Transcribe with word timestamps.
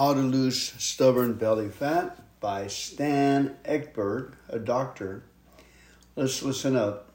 How 0.00 0.14
to 0.14 0.20
Lose 0.20 0.72
Stubborn 0.78 1.34
Belly 1.34 1.68
Fat 1.68 2.16
by 2.40 2.68
Sten 2.68 3.54
Ekberg, 3.66 4.32
a 4.48 4.58
doctor. 4.58 5.24
Let's 6.16 6.42
listen 6.42 6.74
up. 6.74 7.10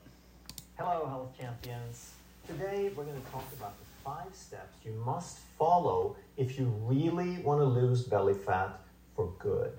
Hello, 0.78 1.08
health 1.08 1.36
champions. 1.36 2.12
Today 2.46 2.92
we're 2.96 3.06
going 3.06 3.20
to 3.20 3.32
talk 3.32 3.52
about 3.58 3.74
the 3.80 3.86
five 4.04 4.36
steps 4.36 4.78
you 4.86 4.92
must 5.04 5.40
follow 5.58 6.16
if 6.38 6.60
you 6.60 6.66
really 6.84 7.40
want 7.40 7.60
to 7.60 7.66
lose 7.66 8.04
belly 8.04 8.36
fat 8.36 8.80
for 9.16 9.34
good. 9.40 9.72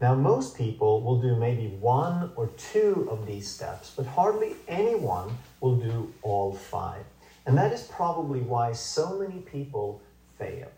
Now, 0.00 0.14
most 0.14 0.56
people 0.56 1.02
will 1.02 1.20
do 1.20 1.34
maybe 1.34 1.76
one 1.80 2.30
or 2.36 2.46
two 2.56 3.08
of 3.10 3.26
these 3.26 3.48
steps, 3.48 3.92
but 3.96 4.06
hardly 4.06 4.54
anyone 4.68 5.36
will 5.60 5.74
do 5.74 6.14
all 6.22 6.52
five. 6.52 7.02
And 7.46 7.58
that 7.58 7.72
is 7.72 7.82
probably 7.82 8.42
why 8.42 8.74
so 8.74 9.18
many 9.18 9.40
people 9.40 10.00
fail. 10.38 10.68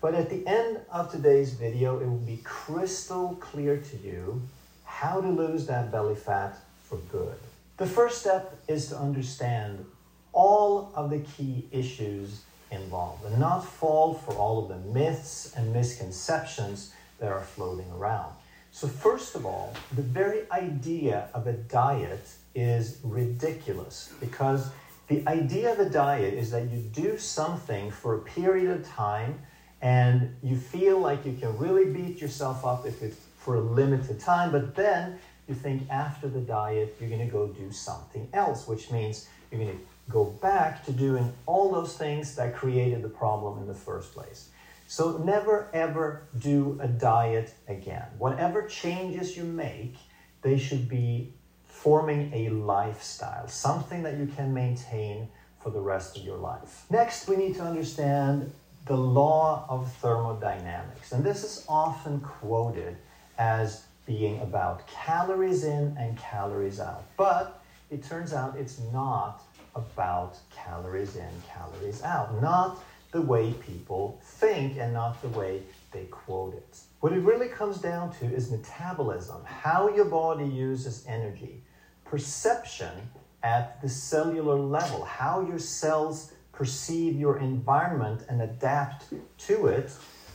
But 0.00 0.14
at 0.14 0.30
the 0.30 0.46
end 0.46 0.80
of 0.90 1.12
today's 1.12 1.52
video, 1.52 2.00
it 2.00 2.06
will 2.06 2.16
be 2.16 2.40
crystal 2.42 3.36
clear 3.40 3.76
to 3.76 3.96
you 3.98 4.42
how 4.84 5.20
to 5.20 5.28
lose 5.28 5.66
that 5.66 5.92
belly 5.92 6.14
fat 6.14 6.56
for 6.82 6.96
good. 7.12 7.36
The 7.76 7.86
first 7.86 8.20
step 8.20 8.58
is 8.66 8.88
to 8.88 8.98
understand 8.98 9.84
all 10.32 10.90
of 10.94 11.10
the 11.10 11.20
key 11.20 11.66
issues 11.70 12.42
involved 12.70 13.24
and 13.24 13.38
not 13.38 13.60
fall 13.60 14.14
for 14.14 14.34
all 14.34 14.62
of 14.62 14.68
the 14.68 14.78
myths 14.92 15.52
and 15.56 15.72
misconceptions 15.72 16.92
that 17.18 17.30
are 17.30 17.42
floating 17.42 17.90
around. 17.92 18.32
So, 18.72 18.86
first 18.86 19.34
of 19.34 19.44
all, 19.44 19.74
the 19.94 20.02
very 20.02 20.50
idea 20.52 21.28
of 21.34 21.46
a 21.46 21.52
diet 21.52 22.28
is 22.54 22.98
ridiculous 23.02 24.12
because 24.20 24.70
the 25.08 25.26
idea 25.26 25.72
of 25.72 25.80
a 25.80 25.90
diet 25.90 26.34
is 26.34 26.52
that 26.52 26.70
you 26.70 26.78
do 26.78 27.18
something 27.18 27.90
for 27.90 28.14
a 28.14 28.20
period 28.20 28.70
of 28.70 28.86
time 28.86 29.40
and 29.82 30.36
you 30.42 30.56
feel 30.56 30.98
like 30.98 31.24
you 31.24 31.32
can 31.40 31.56
really 31.58 31.86
beat 31.86 32.20
yourself 32.20 32.64
up 32.64 32.86
if 32.86 33.02
it's 33.02 33.16
for 33.38 33.56
a 33.56 33.60
limited 33.60 34.20
time, 34.20 34.52
but 34.52 34.74
then 34.74 35.18
you 35.48 35.54
think 35.54 35.88
after 35.90 36.28
the 36.28 36.40
diet 36.40 36.94
you're 37.00 37.08
going 37.08 37.24
to 37.24 37.32
go 37.32 37.48
do 37.48 37.72
something 37.72 38.28
else, 38.32 38.68
which 38.68 38.90
means 38.90 39.28
you're 39.50 39.60
going 39.60 39.76
to 39.76 39.82
go 40.10 40.24
back 40.24 40.84
to 40.84 40.92
doing 40.92 41.32
all 41.46 41.72
those 41.72 41.96
things 41.96 42.34
that 42.36 42.54
created 42.54 43.02
the 43.02 43.08
problem 43.08 43.58
in 43.58 43.66
the 43.66 43.74
first 43.74 44.12
place. 44.12 44.50
So 44.86 45.18
never 45.18 45.68
ever 45.72 46.22
do 46.38 46.78
a 46.82 46.88
diet 46.88 47.54
again. 47.68 48.04
Whatever 48.18 48.66
changes 48.66 49.36
you 49.36 49.44
make, 49.44 49.94
they 50.42 50.58
should 50.58 50.88
be 50.88 51.32
forming 51.64 52.32
a 52.34 52.50
lifestyle, 52.50 53.48
something 53.48 54.02
that 54.02 54.18
you 54.18 54.26
can 54.26 54.52
maintain 54.52 55.28
for 55.62 55.70
the 55.70 55.80
rest 55.80 56.16
of 56.16 56.24
your 56.24 56.38
life. 56.38 56.84
Next, 56.90 57.28
we 57.28 57.36
need 57.36 57.54
to 57.56 57.62
understand 57.62 58.52
the 58.86 58.96
law 58.96 59.66
of 59.68 59.92
thermodynamics. 59.94 61.12
And 61.12 61.22
this 61.22 61.44
is 61.44 61.64
often 61.68 62.20
quoted 62.20 62.96
as 63.38 63.84
being 64.06 64.40
about 64.40 64.86
calories 64.88 65.64
in 65.64 65.96
and 65.98 66.18
calories 66.18 66.80
out. 66.80 67.04
But 67.16 67.62
it 67.90 68.02
turns 68.02 68.32
out 68.32 68.56
it's 68.56 68.80
not 68.92 69.42
about 69.74 70.36
calories 70.54 71.16
in, 71.16 71.30
calories 71.48 72.02
out. 72.02 72.40
Not 72.42 72.82
the 73.12 73.20
way 73.20 73.52
people 73.52 74.20
think 74.22 74.78
and 74.78 74.92
not 74.92 75.20
the 75.22 75.28
way 75.28 75.62
they 75.92 76.04
quote 76.04 76.54
it. 76.54 76.78
What 77.00 77.12
it 77.12 77.20
really 77.20 77.48
comes 77.48 77.78
down 77.78 78.12
to 78.14 78.26
is 78.26 78.50
metabolism, 78.50 79.44
how 79.44 79.88
your 79.88 80.04
body 80.04 80.44
uses 80.44 81.04
energy, 81.08 81.62
perception 82.04 82.90
at 83.42 83.80
the 83.80 83.88
cellular 83.88 84.56
level, 84.56 85.04
how 85.04 85.40
your 85.40 85.58
cells 85.58 86.32
perceive 86.60 87.18
your 87.18 87.38
environment 87.38 88.20
and 88.28 88.42
adapt 88.42 89.06
to 89.38 89.66
it, 89.66 89.90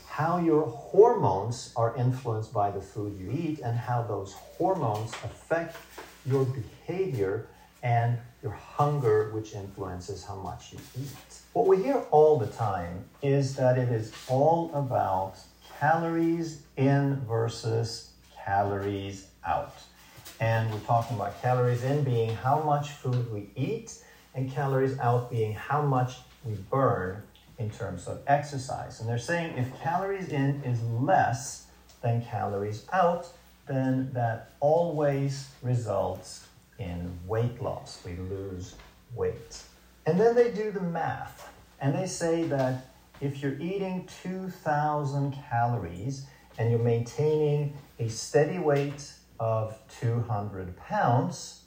how 0.07 0.39
your 0.39 0.65
hormones 0.65 1.71
are 1.75 1.95
influenced 1.97 2.51
by 2.51 2.71
the 2.71 2.81
food 2.81 3.15
you 3.15 3.29
eat, 3.29 3.59
and 3.59 3.77
how 3.77 4.01
those 4.01 4.33
hormones 4.57 5.11
affect 5.23 5.77
your 6.25 6.43
behavior 6.45 7.45
and 7.83 8.17
your 8.41 8.53
hunger, 8.53 9.29
which 9.35 9.53
influences 9.53 10.25
how 10.25 10.33
much 10.37 10.73
you 10.73 10.79
eat. 10.99 11.41
What 11.53 11.67
we 11.67 11.83
hear 11.83 12.03
all 12.09 12.39
the 12.39 12.47
time 12.47 13.05
is 13.21 13.55
that 13.57 13.77
it 13.77 13.89
is 13.89 14.11
all 14.27 14.71
about 14.73 15.35
calories 15.79 16.63
in 16.75 17.17
versus 17.27 18.13
calories 18.43 19.27
out. 19.45 19.75
And 20.39 20.73
we're 20.73 20.87
talking 20.87 21.17
about 21.17 21.39
calories 21.43 21.83
in 21.83 22.03
being 22.03 22.35
how 22.35 22.63
much 22.63 22.89
food 22.89 23.31
we 23.31 23.51
eat 23.55 24.01
and 24.35 24.51
calories 24.51 24.99
out 24.99 25.31
being 25.31 25.53
how 25.53 25.81
much 25.81 26.17
we 26.43 26.53
burn 26.53 27.23
in 27.57 27.69
terms 27.69 28.07
of 28.07 28.19
exercise. 28.27 28.99
And 28.99 29.09
they're 29.09 29.17
saying 29.17 29.57
if 29.57 29.79
calories 29.81 30.29
in 30.29 30.61
is 30.63 30.81
less 30.83 31.67
than 32.01 32.21
calories 32.21 32.85
out, 32.91 33.27
then 33.67 34.11
that 34.13 34.51
always 34.59 35.47
results 35.63 36.47
in 36.77 37.17
weight 37.25 37.61
loss. 37.61 38.01
We 38.05 38.17
lose 38.17 38.75
weight. 39.15 39.63
And 40.05 40.19
then 40.19 40.35
they 40.35 40.51
do 40.51 40.71
the 40.71 40.81
math. 40.81 41.49
And 41.79 41.95
they 41.95 42.05
say 42.05 42.43
that 42.43 42.87
if 43.21 43.41
you're 43.41 43.59
eating 43.59 44.07
2,000 44.23 45.35
calories 45.49 46.25
and 46.57 46.69
you're 46.69 46.79
maintaining 46.79 47.75
a 47.99 48.09
steady 48.09 48.59
weight 48.59 49.11
of 49.39 49.77
200 49.99 50.75
pounds, 50.77 51.63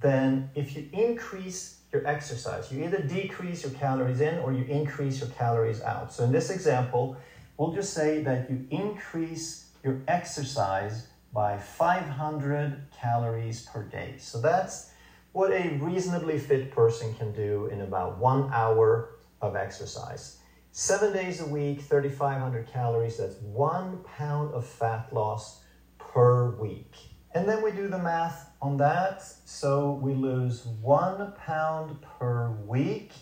then 0.00 0.50
if 0.54 0.76
you 0.76 0.88
increase 0.92 1.77
your 1.92 2.06
exercise, 2.06 2.70
you 2.70 2.84
either 2.84 3.00
decrease 3.00 3.62
your 3.62 3.72
calories 3.72 4.20
in 4.20 4.38
or 4.40 4.52
you 4.52 4.64
increase 4.64 5.20
your 5.20 5.30
calories 5.30 5.80
out. 5.82 6.12
So 6.12 6.24
in 6.24 6.32
this 6.32 6.50
example, 6.50 7.16
we'll 7.56 7.72
just 7.72 7.94
say 7.94 8.22
that 8.22 8.50
you 8.50 8.66
increase 8.70 9.70
your 9.82 10.00
exercise 10.06 11.08
by 11.32 11.58
500 11.58 12.86
calories 12.98 13.66
per 13.66 13.82
day. 13.82 14.14
So 14.18 14.40
that's 14.40 14.90
what 15.32 15.52
a 15.52 15.76
reasonably 15.76 16.38
fit 16.38 16.70
person 16.72 17.14
can 17.14 17.32
do 17.32 17.66
in 17.66 17.80
about 17.80 18.18
one 18.18 18.50
hour 18.52 19.10
of 19.40 19.56
exercise. 19.56 20.38
Seven 20.72 21.12
days 21.12 21.40
a 21.40 21.46
week, 21.46 21.80
3,500 21.80 22.66
calories, 22.66 23.18
that's 23.18 23.36
one 23.36 24.04
pound 24.16 24.54
of 24.54 24.66
fat 24.66 25.12
loss 25.12 25.62
per 25.98 26.50
week. 26.50 26.94
And 27.34 27.48
then 27.48 27.62
we 27.62 27.72
do 27.72 27.88
the 27.88 27.98
math 27.98 28.50
on 28.62 28.78
that. 28.78 29.22
So 29.44 29.92
we 29.92 30.14
lose 30.14 30.64
one 30.64 31.32
pound 31.32 32.00
per 32.02 32.50
week, 32.66 33.12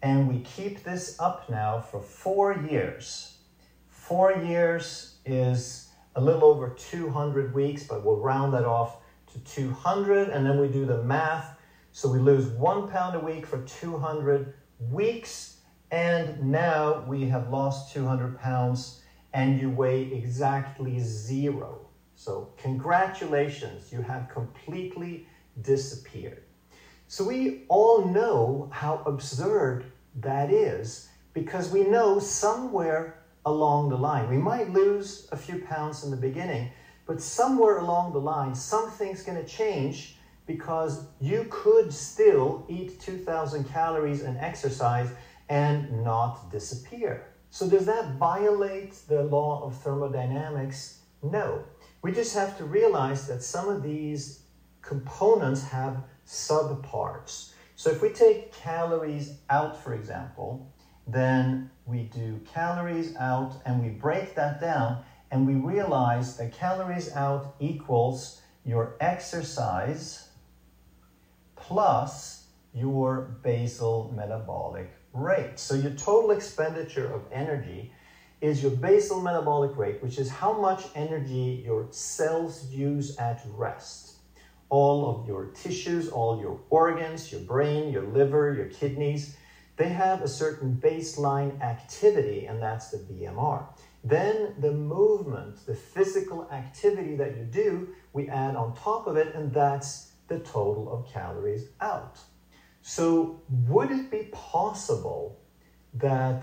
and 0.00 0.26
we 0.26 0.40
keep 0.40 0.82
this 0.82 1.20
up 1.20 1.50
now 1.50 1.80
for 1.80 2.00
four 2.00 2.56
years. 2.70 3.36
Four 3.88 4.32
years 4.32 5.18
is 5.24 5.90
a 6.16 6.20
little 6.20 6.44
over 6.44 6.70
200 6.70 7.54
weeks, 7.54 7.84
but 7.84 8.04
we'll 8.04 8.20
round 8.20 8.54
that 8.54 8.64
off 8.64 8.98
to 9.32 9.38
200, 9.40 10.28
and 10.28 10.44
then 10.44 10.58
we 10.58 10.68
do 10.68 10.84
the 10.84 11.02
math. 11.02 11.58
So 11.92 12.10
we 12.10 12.18
lose 12.18 12.46
one 12.46 12.88
pound 12.88 13.16
a 13.16 13.20
week 13.20 13.46
for 13.46 13.62
200 13.62 14.54
weeks, 14.90 15.58
and 15.90 16.50
now 16.50 17.04
we 17.06 17.26
have 17.26 17.50
lost 17.50 17.92
200 17.92 18.38
pounds, 18.38 19.02
and 19.34 19.60
you 19.60 19.70
weigh 19.70 20.10
exactly 20.12 20.98
zero. 21.00 21.91
So, 22.24 22.50
congratulations, 22.56 23.92
you 23.92 24.00
have 24.02 24.28
completely 24.28 25.26
disappeared. 25.60 26.44
So, 27.08 27.24
we 27.24 27.64
all 27.66 28.02
know 28.04 28.68
how 28.70 29.02
absurd 29.06 29.86
that 30.20 30.48
is 30.48 31.08
because 31.32 31.72
we 31.72 31.82
know 31.82 32.20
somewhere 32.20 33.18
along 33.44 33.88
the 33.88 33.98
line, 33.98 34.28
we 34.28 34.36
might 34.36 34.70
lose 34.70 35.26
a 35.32 35.36
few 35.36 35.64
pounds 35.64 36.04
in 36.04 36.12
the 36.12 36.16
beginning, 36.16 36.70
but 37.06 37.20
somewhere 37.20 37.78
along 37.78 38.12
the 38.12 38.20
line, 38.20 38.54
something's 38.54 39.24
going 39.24 39.44
to 39.44 39.48
change 39.48 40.14
because 40.46 41.06
you 41.20 41.48
could 41.50 41.92
still 41.92 42.64
eat 42.68 43.00
2,000 43.00 43.64
calories 43.64 44.22
and 44.22 44.38
exercise 44.38 45.10
and 45.48 46.04
not 46.04 46.52
disappear. 46.52 47.26
So, 47.50 47.68
does 47.68 47.86
that 47.86 48.12
violate 48.12 48.92
the 49.08 49.24
law 49.24 49.64
of 49.64 49.74
thermodynamics? 49.74 50.98
No. 51.20 51.64
We 52.02 52.10
just 52.10 52.34
have 52.34 52.58
to 52.58 52.64
realize 52.64 53.28
that 53.28 53.42
some 53.42 53.68
of 53.68 53.82
these 53.82 54.42
components 54.82 55.62
have 55.62 56.02
subparts. 56.26 57.52
So 57.76 57.90
if 57.90 58.02
we 58.02 58.10
take 58.10 58.52
calories 58.52 59.38
out, 59.48 59.76
for 59.76 59.94
example, 59.94 60.68
then 61.06 61.70
we 61.86 62.02
do 62.02 62.40
calories 62.52 63.16
out 63.16 63.54
and 63.64 63.80
we 63.80 63.88
break 63.88 64.34
that 64.34 64.60
down 64.60 65.04
and 65.30 65.46
we 65.46 65.54
realize 65.54 66.36
that 66.36 66.52
calories 66.52 67.12
out 67.12 67.54
equals 67.60 68.40
your 68.64 68.96
exercise 69.00 70.28
plus 71.56 72.46
your 72.74 73.38
basal 73.42 74.12
metabolic 74.14 74.90
rate. 75.12 75.58
So 75.58 75.74
your 75.74 75.92
total 75.92 76.32
expenditure 76.32 77.12
of 77.12 77.22
energy 77.32 77.92
is 78.42 78.60
your 78.60 78.72
basal 78.72 79.22
metabolic 79.22 79.76
rate, 79.76 80.02
which 80.02 80.18
is 80.18 80.28
how 80.28 80.52
much 80.52 80.86
energy 80.96 81.62
your 81.64 81.86
cells 81.90 82.68
use 82.72 83.16
at 83.16 83.40
rest. 83.54 84.16
All 84.68 85.08
of 85.08 85.28
your 85.28 85.46
tissues, 85.54 86.08
all 86.08 86.40
your 86.40 86.58
organs, 86.68 87.30
your 87.30 87.42
brain, 87.42 87.92
your 87.92 88.02
liver, 88.02 88.52
your 88.52 88.66
kidneys, 88.66 89.36
they 89.76 89.90
have 89.90 90.22
a 90.22 90.28
certain 90.28 90.76
baseline 90.82 91.60
activity, 91.62 92.46
and 92.46 92.60
that's 92.60 92.90
the 92.90 92.98
BMR. 92.98 93.64
Then 94.02 94.56
the 94.58 94.72
movement, 94.72 95.64
the 95.64 95.76
physical 95.76 96.50
activity 96.50 97.14
that 97.16 97.36
you 97.36 97.44
do, 97.44 97.94
we 98.12 98.28
add 98.28 98.56
on 98.56 98.74
top 98.74 99.06
of 99.06 99.16
it, 99.16 99.36
and 99.36 99.54
that's 99.54 100.12
the 100.26 100.40
total 100.40 100.92
of 100.92 101.08
calories 101.08 101.68
out. 101.80 102.18
So, 102.82 103.40
would 103.68 103.92
it 103.92 104.10
be 104.10 104.30
possible 104.32 105.38
that 105.94 106.42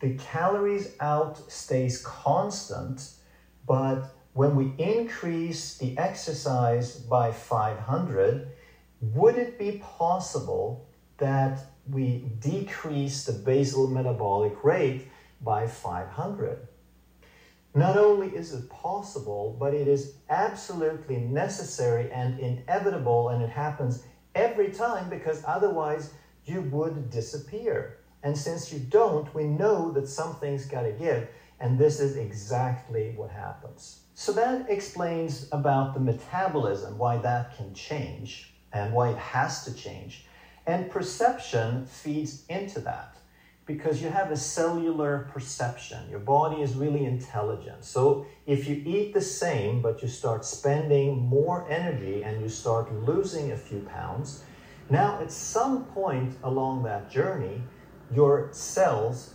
the 0.00 0.14
calories 0.14 0.94
out 1.00 1.50
stays 1.50 2.02
constant, 2.02 3.10
but 3.66 4.14
when 4.32 4.54
we 4.54 4.72
increase 4.78 5.78
the 5.78 5.98
exercise 5.98 6.96
by 6.96 7.32
500, 7.32 8.48
would 9.00 9.36
it 9.36 9.58
be 9.58 9.82
possible 9.82 10.86
that 11.16 11.58
we 11.90 12.30
decrease 12.38 13.24
the 13.24 13.32
basal 13.32 13.88
metabolic 13.88 14.62
rate 14.62 15.08
by 15.40 15.66
500? 15.66 16.68
Not 17.74 17.96
only 17.96 18.28
is 18.28 18.52
it 18.54 18.68
possible, 18.70 19.56
but 19.58 19.74
it 19.74 19.88
is 19.88 20.14
absolutely 20.30 21.18
necessary 21.18 22.10
and 22.10 22.38
inevitable, 22.38 23.28
and 23.28 23.42
it 23.42 23.50
happens 23.50 24.04
every 24.34 24.70
time 24.70 25.08
because 25.10 25.42
otherwise 25.46 26.12
you 26.44 26.62
would 26.62 27.10
disappear. 27.10 27.97
And 28.22 28.36
since 28.36 28.72
you 28.72 28.78
don't, 28.78 29.32
we 29.34 29.44
know 29.44 29.90
that 29.92 30.08
something's 30.08 30.66
got 30.66 30.82
to 30.82 30.92
give, 30.92 31.28
and 31.60 31.78
this 31.78 32.00
is 32.00 32.16
exactly 32.16 33.12
what 33.16 33.30
happens. 33.30 34.00
So 34.14 34.32
that 34.32 34.68
explains 34.68 35.48
about 35.52 35.94
the 35.94 36.00
metabolism, 36.00 36.98
why 36.98 37.18
that 37.18 37.56
can 37.56 37.72
change 37.74 38.52
and 38.72 38.92
why 38.92 39.10
it 39.10 39.18
has 39.18 39.64
to 39.64 39.74
change. 39.74 40.24
And 40.66 40.90
perception 40.90 41.86
feeds 41.86 42.44
into 42.48 42.80
that 42.80 43.14
because 43.64 44.02
you 44.02 44.08
have 44.08 44.30
a 44.30 44.36
cellular 44.36 45.28
perception. 45.30 46.08
Your 46.10 46.20
body 46.20 46.62
is 46.62 46.74
really 46.74 47.04
intelligent. 47.04 47.84
So 47.84 48.26
if 48.46 48.66
you 48.66 48.82
eat 48.84 49.12
the 49.12 49.20
same, 49.20 49.82
but 49.82 50.02
you 50.02 50.08
start 50.08 50.44
spending 50.44 51.18
more 51.18 51.66
energy 51.68 52.24
and 52.24 52.40
you 52.40 52.48
start 52.48 52.92
losing 52.92 53.52
a 53.52 53.56
few 53.56 53.80
pounds, 53.80 54.42
now 54.88 55.20
at 55.20 55.30
some 55.30 55.84
point 55.84 56.34
along 56.42 56.82
that 56.84 57.10
journey, 57.10 57.62
your 58.14 58.48
cells, 58.52 59.34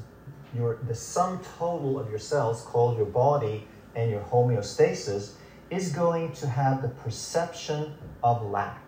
your 0.55 0.79
the 0.87 0.95
sum 0.95 1.41
total 1.57 1.99
of 1.99 2.09
your 2.09 2.19
cells 2.19 2.61
called 2.61 2.97
your 2.97 3.05
body 3.05 3.67
and 3.95 4.09
your 4.09 4.21
homeostasis 4.21 5.33
is 5.69 5.91
going 5.91 6.31
to 6.33 6.47
have 6.47 6.81
the 6.81 6.89
perception 6.89 7.93
of 8.23 8.43
lack. 8.43 8.87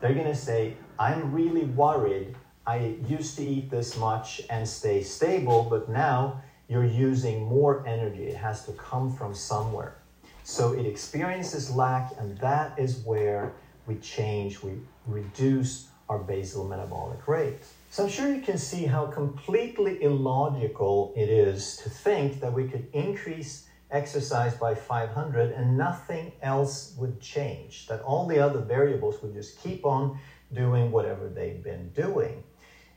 They're 0.00 0.14
going 0.14 0.26
to 0.26 0.34
say, 0.34 0.76
I'm 0.98 1.32
really 1.32 1.64
worried. 1.64 2.36
I 2.66 2.96
used 3.08 3.36
to 3.36 3.44
eat 3.44 3.70
this 3.70 3.96
much 3.96 4.42
and 4.50 4.68
stay 4.68 5.02
stable, 5.02 5.66
but 5.70 5.88
now 5.88 6.42
you're 6.68 6.84
using 6.84 7.44
more 7.44 7.86
energy. 7.86 8.24
It 8.24 8.36
has 8.36 8.66
to 8.66 8.72
come 8.72 9.14
from 9.14 9.34
somewhere. 9.34 9.96
So 10.44 10.72
it 10.72 10.86
experiences 10.86 11.70
lack, 11.70 12.12
and 12.18 12.36
that 12.38 12.78
is 12.78 12.98
where 12.98 13.52
we 13.86 13.96
change, 13.96 14.62
we 14.62 14.72
reduce 15.06 15.88
our 16.08 16.18
basal 16.18 16.64
metabolic 16.68 17.26
rate. 17.26 17.58
So 17.90 18.04
I'm 18.04 18.10
sure 18.10 18.30
you 18.30 18.42
can 18.42 18.58
see 18.58 18.84
how 18.84 19.06
completely 19.06 20.02
illogical 20.02 21.14
it 21.16 21.30
is 21.30 21.76
to 21.78 21.88
think 21.88 22.40
that 22.40 22.52
we 22.52 22.68
could 22.68 22.86
increase 22.92 23.66
exercise 23.90 24.54
by 24.54 24.74
500 24.74 25.52
and 25.52 25.78
nothing 25.78 26.32
else 26.42 26.94
would 26.98 27.18
change, 27.18 27.86
that 27.86 28.02
all 28.02 28.26
the 28.26 28.38
other 28.38 28.60
variables 28.60 29.22
would 29.22 29.32
just 29.32 29.58
keep 29.58 29.86
on 29.86 30.18
doing 30.52 30.92
whatever 30.92 31.28
they've 31.28 31.62
been 31.64 31.88
doing. 31.90 32.42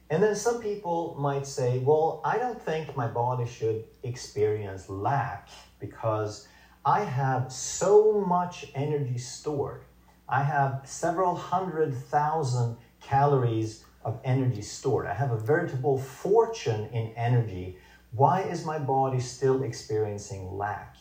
And 0.10 0.22
then 0.22 0.36
some 0.36 0.62
people 0.62 1.16
might 1.18 1.48
say, 1.48 1.80
well, 1.80 2.20
I 2.26 2.38
don't 2.38 2.62
think 2.62 2.94
my 2.98 3.08
body 3.08 3.46
should 3.46 3.86
experience 4.04 4.90
lack 4.90 5.48
because 5.80 6.50
I 6.84 7.00
have 7.06 7.50
so 7.50 8.20
much 8.20 8.70
energy 8.76 9.18
stored. 9.18 9.84
I 10.28 10.44
have 10.44 10.82
several 10.84 11.36
hundred 11.36 11.96
thousand 11.96 12.76
calories 13.00 13.86
of 14.04 14.20
energy 14.24 14.62
stored. 14.62 15.08
I 15.08 15.14
have 15.14 15.32
a 15.32 15.38
veritable 15.38 15.98
fortune 15.98 16.90
in 16.92 17.14
energy. 17.16 17.78
Why 18.12 18.42
is 18.42 18.66
my 18.66 18.80
body 18.80 19.20
still 19.20 19.64
experiencing 19.64 20.58
lack? 20.58 20.96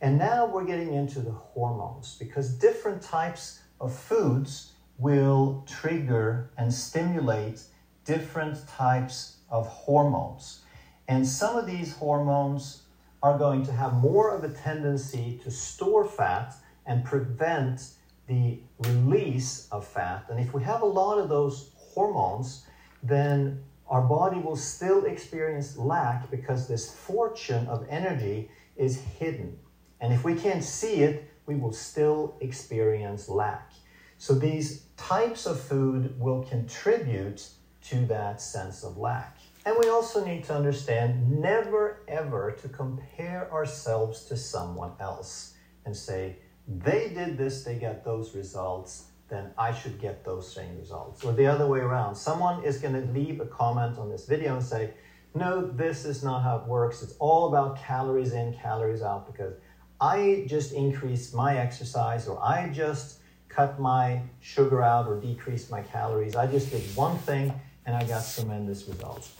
And 0.00 0.18
now 0.18 0.46
we're 0.46 0.64
getting 0.64 0.94
into 0.94 1.20
the 1.20 1.32
hormones 1.32 2.16
because 2.18 2.54
different 2.54 3.02
types 3.02 3.60
of 3.80 3.94
foods 3.94 4.72
will 4.96 5.64
trigger 5.66 6.50
and 6.56 6.72
stimulate 6.72 7.62
different 8.04 8.66
types 8.66 9.38
of 9.50 9.66
hormones. 9.66 10.60
And 11.08 11.26
some 11.26 11.56
of 11.56 11.66
these 11.66 11.96
hormones 11.96 12.82
are 13.22 13.36
going 13.36 13.64
to 13.66 13.72
have 13.72 13.94
more 13.94 14.34
of 14.34 14.44
a 14.44 14.48
tendency 14.48 15.40
to 15.42 15.50
store 15.50 16.04
fat 16.04 16.54
and 16.86 17.04
prevent 17.04 17.90
the 18.28 18.60
release 18.80 19.68
of 19.72 19.86
fat. 19.86 20.26
And 20.28 20.38
if 20.38 20.52
we 20.52 20.62
have 20.62 20.82
a 20.82 20.86
lot 20.86 21.18
of 21.18 21.28
those 21.28 21.70
hormones, 21.98 22.64
then 23.02 23.64
our 23.88 24.02
body 24.02 24.38
will 24.38 24.56
still 24.56 25.04
experience 25.04 25.76
lack 25.76 26.30
because 26.30 26.68
this 26.68 26.94
fortune 26.94 27.66
of 27.66 27.84
energy 27.90 28.50
is 28.76 29.00
hidden. 29.18 29.58
And 30.00 30.12
if 30.12 30.22
we 30.22 30.36
can't 30.36 30.62
see 30.62 31.02
it, 31.02 31.28
we 31.46 31.56
will 31.56 31.72
still 31.72 32.36
experience 32.40 33.28
lack. 33.28 33.72
So 34.16 34.34
these 34.34 34.82
types 34.96 35.46
of 35.46 35.60
food 35.60 36.20
will 36.20 36.42
contribute 36.44 37.48
to 37.90 38.06
that 38.06 38.40
sense 38.40 38.84
of 38.84 38.96
lack. 38.96 39.36
And 39.66 39.74
we 39.80 39.88
also 39.88 40.24
need 40.24 40.44
to 40.44 40.54
understand 40.54 41.40
never 41.40 42.02
ever 42.06 42.52
to 42.62 42.68
compare 42.68 43.52
ourselves 43.52 44.24
to 44.26 44.36
someone 44.36 44.92
else 45.00 45.54
and 45.84 45.96
say, 45.96 46.36
they 46.68 47.10
did 47.14 47.36
this, 47.36 47.64
they 47.64 47.76
got 47.76 48.04
those 48.04 48.36
results, 48.36 49.04
then 49.28 49.50
I 49.58 49.72
should 49.72 50.00
get 50.00 50.24
those 50.24 50.52
same 50.52 50.78
results. 50.78 51.24
Or 51.24 51.32
the 51.32 51.46
other 51.46 51.66
way 51.66 51.80
around. 51.80 52.14
Someone 52.14 52.64
is 52.64 52.78
going 52.78 52.94
to 52.94 53.12
leave 53.12 53.40
a 53.40 53.46
comment 53.46 53.98
on 53.98 54.10
this 54.10 54.26
video 54.26 54.56
and 54.56 54.64
say, 54.64 54.94
no, 55.34 55.66
this 55.66 56.04
is 56.04 56.24
not 56.24 56.42
how 56.42 56.56
it 56.58 56.66
works. 56.66 57.02
It's 57.02 57.14
all 57.18 57.48
about 57.48 57.78
calories 57.78 58.32
in, 58.32 58.54
calories 58.54 59.02
out, 59.02 59.30
because 59.30 59.54
I 60.00 60.46
just 60.48 60.72
increased 60.72 61.34
my 61.34 61.58
exercise 61.58 62.26
or 62.26 62.42
I 62.42 62.68
just 62.68 63.18
cut 63.48 63.80
my 63.80 64.22
sugar 64.40 64.82
out 64.82 65.06
or 65.06 65.20
decreased 65.20 65.70
my 65.70 65.82
calories. 65.82 66.36
I 66.36 66.46
just 66.46 66.70
did 66.70 66.82
one 66.96 67.18
thing 67.18 67.52
and 67.84 67.96
I 67.96 68.04
got 68.04 68.24
tremendous 68.34 68.86
results. 68.86 69.32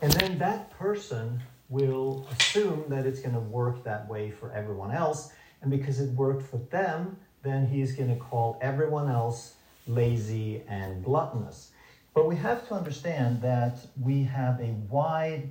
And 0.00 0.12
then 0.12 0.38
that 0.38 0.70
person 0.70 1.40
will 1.68 2.26
assume 2.30 2.84
that 2.88 3.06
it's 3.06 3.20
going 3.20 3.34
to 3.34 3.40
work 3.40 3.84
that 3.84 4.08
way 4.08 4.30
for 4.30 4.52
everyone 4.52 4.92
else. 4.92 5.32
And 5.60 5.70
because 5.70 6.00
it 6.00 6.10
worked 6.10 6.42
for 6.42 6.58
them, 6.70 7.16
then 7.42 7.66
he's 7.66 7.94
going 7.94 8.08
to 8.08 8.20
call 8.20 8.58
everyone 8.60 9.08
else 9.08 9.54
lazy 9.86 10.62
and 10.68 11.04
gluttonous. 11.04 11.70
But 12.14 12.28
we 12.28 12.36
have 12.36 12.66
to 12.68 12.74
understand 12.74 13.42
that 13.42 13.78
we 14.00 14.22
have 14.24 14.60
a 14.60 14.72
wide 14.88 15.48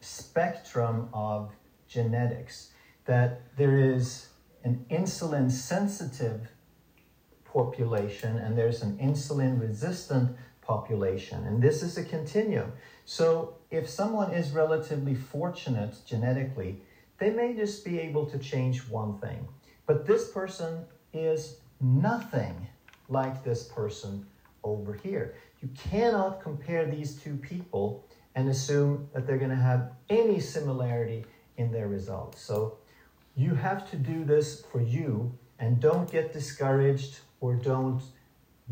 spectrum 0.00 1.08
of 1.12 1.50
genetics, 1.88 2.70
that 3.06 3.56
there 3.56 3.78
is 3.78 4.28
an 4.64 4.84
insulin 4.90 5.50
sensitive 5.50 6.48
population 7.44 8.38
and 8.38 8.56
there's 8.56 8.82
an 8.82 8.96
insulin 8.98 9.60
resistant 9.60 10.36
population. 10.60 11.44
And 11.44 11.62
this 11.62 11.82
is 11.82 11.98
a 11.98 12.04
continuum. 12.04 12.72
So 13.04 13.56
if 13.70 13.88
someone 13.88 14.32
is 14.32 14.50
relatively 14.50 15.14
fortunate 15.14 15.96
genetically, 16.06 16.80
they 17.18 17.30
may 17.30 17.54
just 17.54 17.84
be 17.84 17.98
able 18.00 18.26
to 18.26 18.38
change 18.38 18.88
one 18.88 19.18
thing. 19.18 19.48
But 19.86 20.06
this 20.06 20.30
person 20.30 20.84
is 21.12 21.56
nothing 21.80 22.66
like 23.08 23.44
this 23.44 23.64
person 23.64 24.26
over 24.64 24.94
here. 24.94 25.34
You 25.60 25.68
cannot 25.90 26.40
compare 26.42 26.86
these 26.86 27.14
two 27.16 27.36
people 27.36 28.06
and 28.34 28.48
assume 28.48 29.08
that 29.12 29.26
they're 29.26 29.38
going 29.38 29.50
to 29.50 29.56
have 29.56 29.92
any 30.08 30.40
similarity 30.40 31.24
in 31.56 31.70
their 31.70 31.88
results. 31.88 32.40
So 32.40 32.78
you 33.36 33.54
have 33.54 33.90
to 33.90 33.96
do 33.96 34.24
this 34.24 34.62
for 34.62 34.80
you 34.80 35.36
and 35.58 35.80
don't 35.80 36.10
get 36.10 36.32
discouraged 36.32 37.20
or 37.40 37.54
don't 37.54 38.02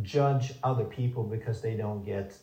judge 0.03 0.53
other 0.63 0.85
people 0.85 1.25
because 1.25 1.61
they 1.61 1.75
don't 1.75 2.05
get 2.05 2.35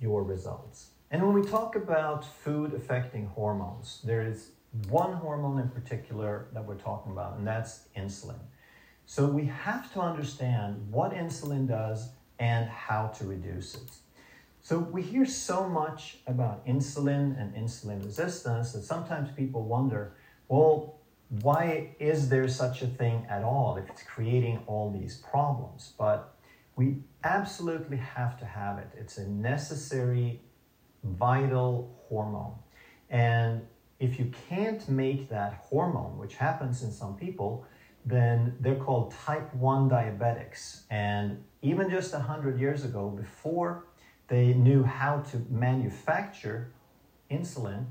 your 0.00 0.22
results. 0.22 0.88
And 1.10 1.22
when 1.22 1.34
we 1.34 1.46
talk 1.46 1.76
about 1.76 2.24
food 2.24 2.72
affecting 2.72 3.26
hormones, 3.26 4.00
there 4.04 4.26
is 4.26 4.52
one 4.88 5.12
hormone 5.12 5.58
in 5.60 5.68
particular 5.68 6.46
that 6.54 6.64
we're 6.64 6.76
talking 6.76 7.12
about, 7.12 7.36
and 7.36 7.46
that's 7.46 7.88
insulin. 7.96 8.38
So 9.06 9.26
we 9.26 9.46
have 9.46 9.92
to 9.94 10.00
understand 10.00 10.90
what 10.90 11.12
insulin 11.12 11.68
does 11.68 12.10
and 12.38 12.68
how 12.68 13.08
to 13.18 13.24
reduce 13.24 13.74
it. 13.74 13.90
So 14.62 14.78
we 14.78 15.02
hear 15.02 15.26
so 15.26 15.68
much 15.68 16.18
about 16.26 16.64
insulin 16.66 17.40
and 17.40 17.54
insulin 17.54 18.04
resistance 18.04 18.72
that 18.72 18.82
sometimes 18.82 19.30
people 19.32 19.64
wonder, 19.64 20.14
well, 20.48 21.00
why 21.40 21.96
is 21.98 22.28
there 22.28 22.46
such 22.46 22.82
a 22.82 22.86
thing 22.86 23.26
at 23.28 23.42
all 23.42 23.76
if 23.76 23.88
it's 23.88 24.02
creating 24.02 24.60
all 24.66 24.90
these 24.90 25.16
problems? 25.16 25.94
But 25.98 26.34
we 26.76 26.98
absolutely 27.24 27.96
have 27.96 28.38
to 28.38 28.44
have 28.44 28.78
it. 28.78 28.88
It's 28.96 29.18
a 29.18 29.28
necessary, 29.28 30.42
vital 31.02 31.98
hormone. 32.08 32.54
And 33.10 33.62
if 33.98 34.18
you 34.18 34.30
can't 34.48 34.86
make 34.88 35.28
that 35.28 35.64
hormone, 35.64 36.18
which 36.18 36.36
happens 36.36 36.82
in 36.82 36.92
some 36.92 37.16
people, 37.16 37.66
then 38.04 38.56
they're 38.60 38.76
called 38.76 39.12
type 39.12 39.54
1 39.54 39.88
diabetics. 39.88 40.82
And 40.90 41.42
even 41.62 41.88
just 41.90 42.12
100 42.12 42.58
years 42.58 42.84
ago, 42.84 43.08
before 43.08 43.86
they 44.28 44.54
knew 44.54 44.82
how 44.82 45.20
to 45.30 45.46
manufacture 45.50 46.72
insulin, 47.30 47.86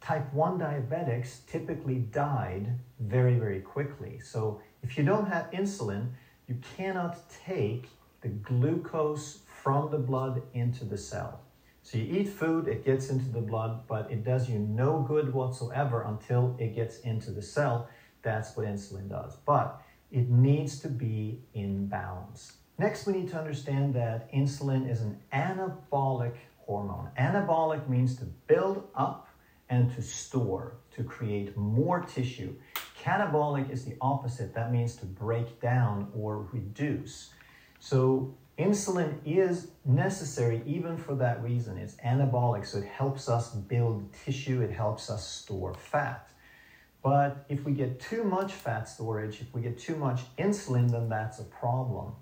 type 0.00 0.32
1 0.32 0.58
diabetics 0.58 1.46
typically 1.46 1.96
died 1.96 2.78
very, 3.00 3.36
very 3.36 3.60
quickly. 3.60 4.20
So 4.20 4.60
if 4.82 4.96
you 4.96 5.04
don't 5.04 5.26
have 5.26 5.50
insulin, 5.50 6.10
you 6.46 6.56
cannot 6.76 7.28
take 7.46 7.88
the 8.20 8.28
glucose 8.28 9.40
from 9.62 9.90
the 9.90 9.98
blood 9.98 10.42
into 10.54 10.84
the 10.84 10.96
cell. 10.96 11.40
So 11.82 11.98
you 11.98 12.20
eat 12.20 12.28
food, 12.28 12.68
it 12.68 12.84
gets 12.84 13.08
into 13.08 13.28
the 13.30 13.40
blood, 13.40 13.86
but 13.88 14.10
it 14.10 14.24
does 14.24 14.48
you 14.48 14.58
no 14.58 15.00
good 15.00 15.32
whatsoever 15.32 16.02
until 16.02 16.54
it 16.58 16.74
gets 16.74 17.00
into 17.00 17.30
the 17.30 17.42
cell. 17.42 17.88
That's 18.22 18.56
what 18.56 18.66
insulin 18.66 19.08
does. 19.08 19.36
But 19.46 19.80
it 20.10 20.28
needs 20.28 20.80
to 20.80 20.88
be 20.88 21.40
in 21.54 21.86
balance. 21.86 22.54
Next, 22.78 23.06
we 23.06 23.12
need 23.12 23.28
to 23.30 23.38
understand 23.38 23.94
that 23.94 24.32
insulin 24.32 24.88
is 24.90 25.00
an 25.00 25.18
anabolic 25.32 26.34
hormone. 26.58 27.10
Anabolic 27.18 27.88
means 27.88 28.16
to 28.16 28.24
build 28.24 28.88
up 28.94 29.28
and 29.68 29.94
to 29.94 30.02
store, 30.02 30.74
to 30.96 31.04
create 31.04 31.56
more 31.56 32.00
tissue. 32.00 32.54
Catabolic 33.02 33.70
is 33.70 33.84
the 33.84 33.96
opposite. 34.00 34.54
That 34.54 34.72
means 34.72 34.96
to 34.96 35.06
break 35.06 35.60
down 35.60 36.10
or 36.14 36.46
reduce. 36.52 37.30
So 37.78 38.34
insulin 38.58 39.18
is 39.24 39.68
necessary 39.84 40.62
even 40.66 40.96
for 40.96 41.14
that 41.16 41.42
reason. 41.42 41.78
It's 41.78 41.94
anabolic, 41.96 42.66
so 42.66 42.78
it 42.78 42.86
helps 42.86 43.28
us 43.28 43.50
build 43.54 44.12
tissue, 44.24 44.62
it 44.62 44.72
helps 44.72 45.10
us 45.10 45.26
store 45.26 45.74
fat. 45.74 46.28
But 47.02 47.44
if 47.48 47.64
we 47.64 47.72
get 47.72 48.00
too 48.00 48.24
much 48.24 48.52
fat 48.52 48.88
storage, 48.88 49.40
if 49.40 49.54
we 49.54 49.62
get 49.62 49.78
too 49.78 49.96
much 49.96 50.20
insulin, 50.36 50.90
then 50.90 51.08
that's 51.08 51.38
a 51.38 51.44
problem. 51.44 52.12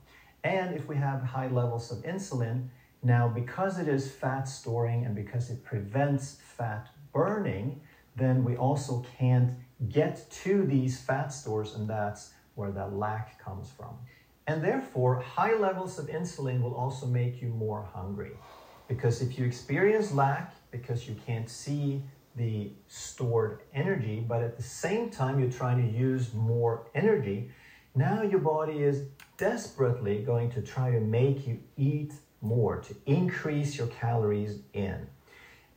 And 0.45 0.75
if 0.75 0.87
we 0.87 0.97
have 0.97 1.23
high 1.23 1.49
levels 1.49 1.90
of 1.90 1.99
insulin, 2.04 2.68
now 3.02 3.28
because 3.28 3.78
it 3.78 3.88
is 3.88 4.11
fat 4.11 4.49
storing 4.49 5.04
and 5.04 5.14
because 5.14 5.50
it 5.50 5.64
prevents 5.64 6.38
fat 6.56 6.88
burning, 7.12 7.80
then 8.16 8.45
we 8.45 8.56
also 8.56 9.04
can't 9.18 9.52
get 9.88 10.30
to 10.30 10.64
these 10.64 11.00
fat 11.00 11.28
stores, 11.28 11.75
and 11.75 11.88
that's 11.88 12.33
where 12.54 12.71
that 12.71 12.95
lack 12.95 13.42
comes 13.42 13.71
from. 13.71 13.97
And 14.47 14.62
therefore, 14.62 15.21
high 15.21 15.54
levels 15.54 15.99
of 15.99 16.06
insulin 16.06 16.61
will 16.62 16.75
also 16.75 17.06
make 17.06 17.42
you 17.42 17.49
more 17.49 17.83
hungry. 17.92 18.33
Because 18.88 19.21
if 19.21 19.38
you 19.38 19.45
experience 19.45 20.12
lack 20.12 20.54
because 20.71 21.09
you 21.09 21.16
can't 21.26 21.50
see 21.50 22.02
the 22.37 22.71
stored 22.87 23.62
energy, 23.75 24.25
but 24.26 24.43
at 24.43 24.57
the 24.57 24.62
same 24.62 25.11
time 25.11 25.40
you're 25.40 25.50
trying 25.50 25.90
to 25.90 25.99
use 25.99 26.35
more 26.35 26.87
energy, 26.95 27.50
now 27.95 28.23
your 28.23 28.40
body 28.40 28.83
is 28.83 29.07
desperately 29.38 30.23
going 30.23 30.50
to 30.50 30.62
try 30.62 30.90
to 30.90 31.00
make 31.00 31.47
you 31.47 31.59
eat 31.76 32.12
more, 32.43 32.81
to 32.81 32.95
increase 33.07 33.78
your 33.78 33.87
calories 33.88 34.61
in. 34.75 35.07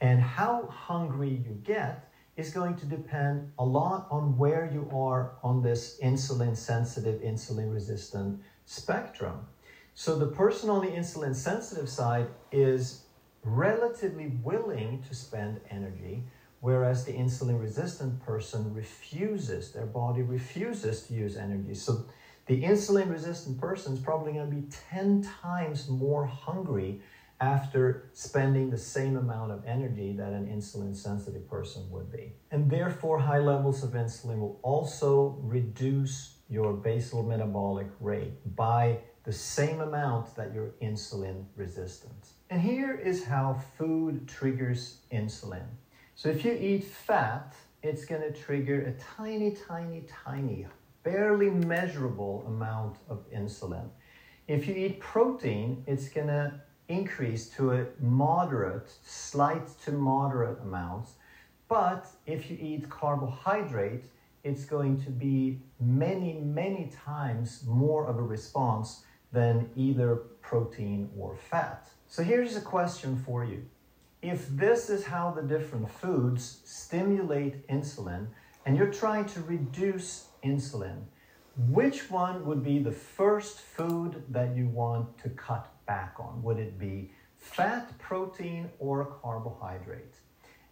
And 0.02 0.22
how 0.22 0.68
hungry 0.68 1.30
you 1.30 1.58
get 1.64 2.10
is 2.36 2.52
going 2.52 2.76
to 2.78 2.86
depend 2.86 3.52
a 3.60 3.66
lot 3.66 4.08
on 4.10 4.38
where 4.38 4.70
you 4.72 4.90
are 4.94 5.34
on 5.44 5.62
this 5.62 6.00
insulin 6.02 6.56
sensitive, 6.56 7.22
insulin 7.22 7.74
resistant 7.74 8.42
spectrum. 8.66 9.46
So 9.94 10.18
the 10.18 10.28
person 10.28 10.70
on 10.70 10.82
the 10.82 10.92
insulin 10.92 11.36
sensitive 11.36 11.90
side 11.90 12.28
is 12.52 13.04
relatively 13.44 14.28
willing 14.44 15.04
to 15.10 15.16
spend 15.16 15.60
energy, 15.70 16.24
whereas 16.62 17.06
the 17.06 17.14
insulin 17.14 17.60
resistant 17.60 18.20
person 18.22 18.74
refuses, 18.74 19.72
their 19.72 19.86
body 19.86 20.22
refuses 20.22 21.04
to 21.04 21.14
use 21.14 21.38
energy. 21.38 21.74
So 21.74 22.06
the 22.48 22.64
insulin 22.64 23.12
resistant 23.12 23.60
person 23.60 23.94
is 23.94 24.00
probably 24.00 24.34
going 24.34 24.50
to 24.50 24.56
be 24.56 24.68
10 24.90 25.28
times 25.42 25.88
more 25.88 26.26
hungry 26.26 27.02
after 27.42 28.10
spending 28.14 28.70
the 28.70 28.78
same 28.78 29.16
amount 29.16 29.52
of 29.52 29.64
energy 29.66 30.14
that 30.14 30.34
an 30.34 30.48
insulin 30.48 30.96
sensitive 30.96 31.50
person 31.50 31.90
would 31.90 32.12
be. 32.12 32.34
And 32.52 32.70
therefore, 32.70 33.20
high 33.20 33.40
levels 33.40 33.84
of 33.84 33.92
insulin 33.92 34.40
will 34.40 34.60
also 34.62 35.38
reduce 35.42 36.36
your 36.50 36.74
basal 36.74 37.24
metabolic 37.24 37.88
rate 38.00 38.34
by 38.56 39.00
the 39.24 39.32
same 39.32 39.80
amount 39.80 40.36
that 40.36 40.54
you're 40.54 40.72
insulin 40.82 41.46
resistant. 41.56 42.30
And 42.50 42.60
here 42.62 42.96
is 42.96 43.24
how 43.24 43.62
food 43.78 44.28
triggers 44.28 45.02
insulin. 45.12 45.68
So 46.20 46.28
if 46.28 46.44
you 46.44 46.52
eat 46.52 46.84
fat, 46.84 47.56
it's 47.82 48.04
going 48.04 48.22
to 48.24 48.34
trigger 48.34 48.82
a 48.82 48.92
tiny, 49.16 49.52
tiny, 49.52 50.04
tiny, 50.26 50.68
barely 51.02 51.50
measurable 51.50 52.44
amount 52.46 52.98
of 53.08 53.20
insulin. 53.32 53.88
If 54.46 54.68
you 54.68 54.76
eat 54.76 55.00
protein, 55.00 55.82
it's 55.88 56.10
going 56.10 56.28
to 56.28 56.60
increase 56.90 57.48
to 57.52 57.72
a 57.72 57.86
moderate, 58.02 58.92
slight 59.06 59.66
to 59.86 59.94
moderate 59.94 60.60
amount. 60.60 61.08
But 61.70 62.06
if 62.26 62.52
you 62.52 62.58
eat 62.60 62.90
carbohydrate, 62.90 64.04
it's 64.44 64.66
going 64.66 65.02
to 65.04 65.12
be 65.12 65.62
many, 65.80 66.34
many 66.34 66.92
times 67.06 67.64
more 67.66 68.06
of 68.08 68.18
a 68.18 68.24
response 68.24 69.06
than 69.32 69.70
either 69.78 70.18
protein 70.42 71.12
or 71.18 71.38
fat. 71.38 71.88
So 72.10 72.24
here's 72.24 72.58
a 72.58 72.62
question 72.62 73.24
for 73.26 73.46
you. 73.46 73.64
If 74.22 74.50
this 74.50 74.90
is 74.90 75.06
how 75.06 75.32
the 75.32 75.42
different 75.42 75.90
foods 75.90 76.60
stimulate 76.66 77.66
insulin, 77.70 78.28
and 78.66 78.76
you're 78.76 78.92
trying 78.92 79.26
to 79.26 79.42
reduce 79.42 80.28
insulin, 80.44 81.04
which 81.70 82.12
one 82.12 82.46
would 82.46 82.62
be 82.62 82.80
the 82.80 82.92
first 82.92 83.60
food 83.60 84.24
that 84.30 84.56
you 84.56 84.68
want 84.68 85.18
to 85.20 85.30
cut 85.30 85.72
back 85.86 86.16
on? 86.20 86.44
Would 86.44 86.60
it 86.60 86.78
be 86.78 87.12
fat, 87.38 87.98
protein, 87.98 88.70
or 88.78 89.06
carbohydrate? 89.22 90.16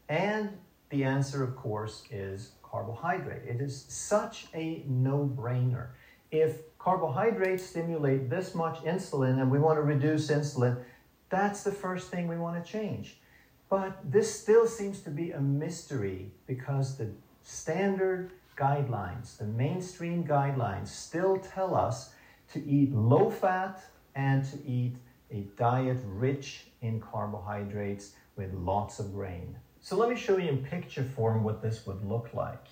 And 0.10 0.50
the 0.90 1.06
answer, 1.06 1.42
of 1.42 1.56
course, 1.56 2.04
is 2.12 2.52
carbohydrate. 2.64 3.44
It 3.48 3.62
is 3.62 3.86
such 3.88 4.48
a 4.54 4.84
no 4.88 5.30
brainer. 5.34 5.90
If 6.32 6.78
carbohydrates 6.80 7.66
stimulate 7.66 8.30
this 8.30 8.54
much 8.54 8.80
insulin 8.80 9.42
and 9.42 9.50
we 9.50 9.60
want 9.60 9.78
to 9.78 9.84
reduce 9.84 10.28
insulin, 10.28 10.84
that's 11.30 11.64
the 11.64 11.72
first 11.72 12.12
thing 12.12 12.28
we 12.28 12.38
want 12.38 12.64
to 12.64 12.72
change. 12.72 13.20
But 13.70 14.00
this 14.10 14.40
still 14.40 14.66
seems 14.66 15.02
to 15.02 15.10
be 15.10 15.32
a 15.32 15.42
mystery 15.42 16.32
because 16.46 16.98
the 16.98 17.10
standard 17.44 18.32
guidelines, 18.58 19.38
the 19.38 19.46
mainstream 19.46 20.24
guidelines, 20.24 20.88
still 20.88 21.38
tell 21.38 21.76
us 21.76 22.14
to 22.54 22.66
eat 22.66 22.94
low 22.94 23.30
fat 23.30 23.84
and 24.16 24.44
to 24.46 24.66
eat 24.66 24.96
a 25.32 25.42
diet 25.58 25.98
rich 26.06 26.68
in 26.82 27.02
carbohydrates 27.02 28.14
with 28.38 28.54
lots 28.54 29.00
of 29.00 29.14
grain. 29.14 29.58
So 29.82 29.98
let 29.98 30.10
me 30.10 30.16
show 30.16 30.38
you 30.38 30.50
in 30.50 30.64
picture 30.64 31.04
form 31.04 31.44
what 31.44 31.62
this 31.62 31.86
would 31.86 32.04
look 32.04 32.34
like. 32.34 32.66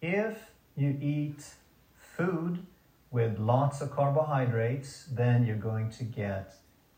If 0.00 0.38
you 0.76 0.96
eat 1.00 1.44
food 1.96 2.64
with 3.10 3.38
lots 3.38 3.80
of 3.80 3.90
carbohydrates, 3.90 5.06
then 5.10 5.44
you're 5.44 5.56
going 5.56 5.90
to 5.90 6.04
get 6.04 6.54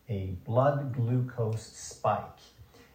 a 0.08 0.34
blood 0.44 0.94
glucose 0.94 1.62
spike. 1.62 2.40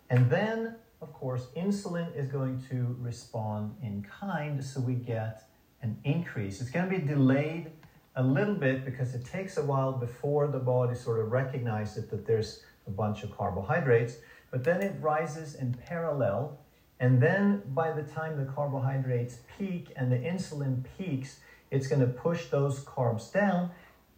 And 0.09 0.29
then, 0.29 0.75
of 1.01 1.13
course, 1.13 1.47
insulin 1.55 2.15
is 2.15 2.27
going 2.27 2.61
to 2.69 2.95
respond 2.99 3.75
in 3.81 4.03
kind, 4.03 4.63
so 4.63 4.79
we 4.79 4.93
get 4.93 5.43
an 5.81 5.97
increase. 6.03 6.61
It's 6.61 6.69
going 6.69 6.89
to 6.89 6.99
be 6.99 7.05
delayed 7.05 7.71
a 8.15 8.23
little 8.23 8.55
bit 8.55 8.85
because 8.85 9.13
it 9.13 9.25
takes 9.25 9.57
a 9.57 9.63
while 9.63 9.91
before 9.91 10.47
the 10.47 10.59
body 10.59 10.95
sort 10.95 11.19
of 11.19 11.31
recognizes 11.31 12.07
that 12.09 12.25
there's 12.25 12.63
a 12.87 12.91
bunch 12.91 13.23
of 13.23 13.35
carbohydrates, 13.35 14.15
but 14.51 14.63
then 14.63 14.81
it 14.81 14.95
rises 15.01 15.55
in 15.55 15.73
parallel. 15.73 16.57
And 16.99 17.21
then 17.21 17.61
by 17.67 17.91
the 17.91 18.03
time 18.03 18.37
the 18.37 18.49
carbohydrates 18.51 19.39
peak 19.57 19.91
and 19.95 20.11
the 20.11 20.17
insulin 20.17 20.85
peaks, 20.97 21.39
it's 21.71 21.87
going 21.87 22.01
to 22.01 22.07
push 22.07 22.45
those 22.45 22.79
carbs 22.85 23.33
down, 23.33 23.71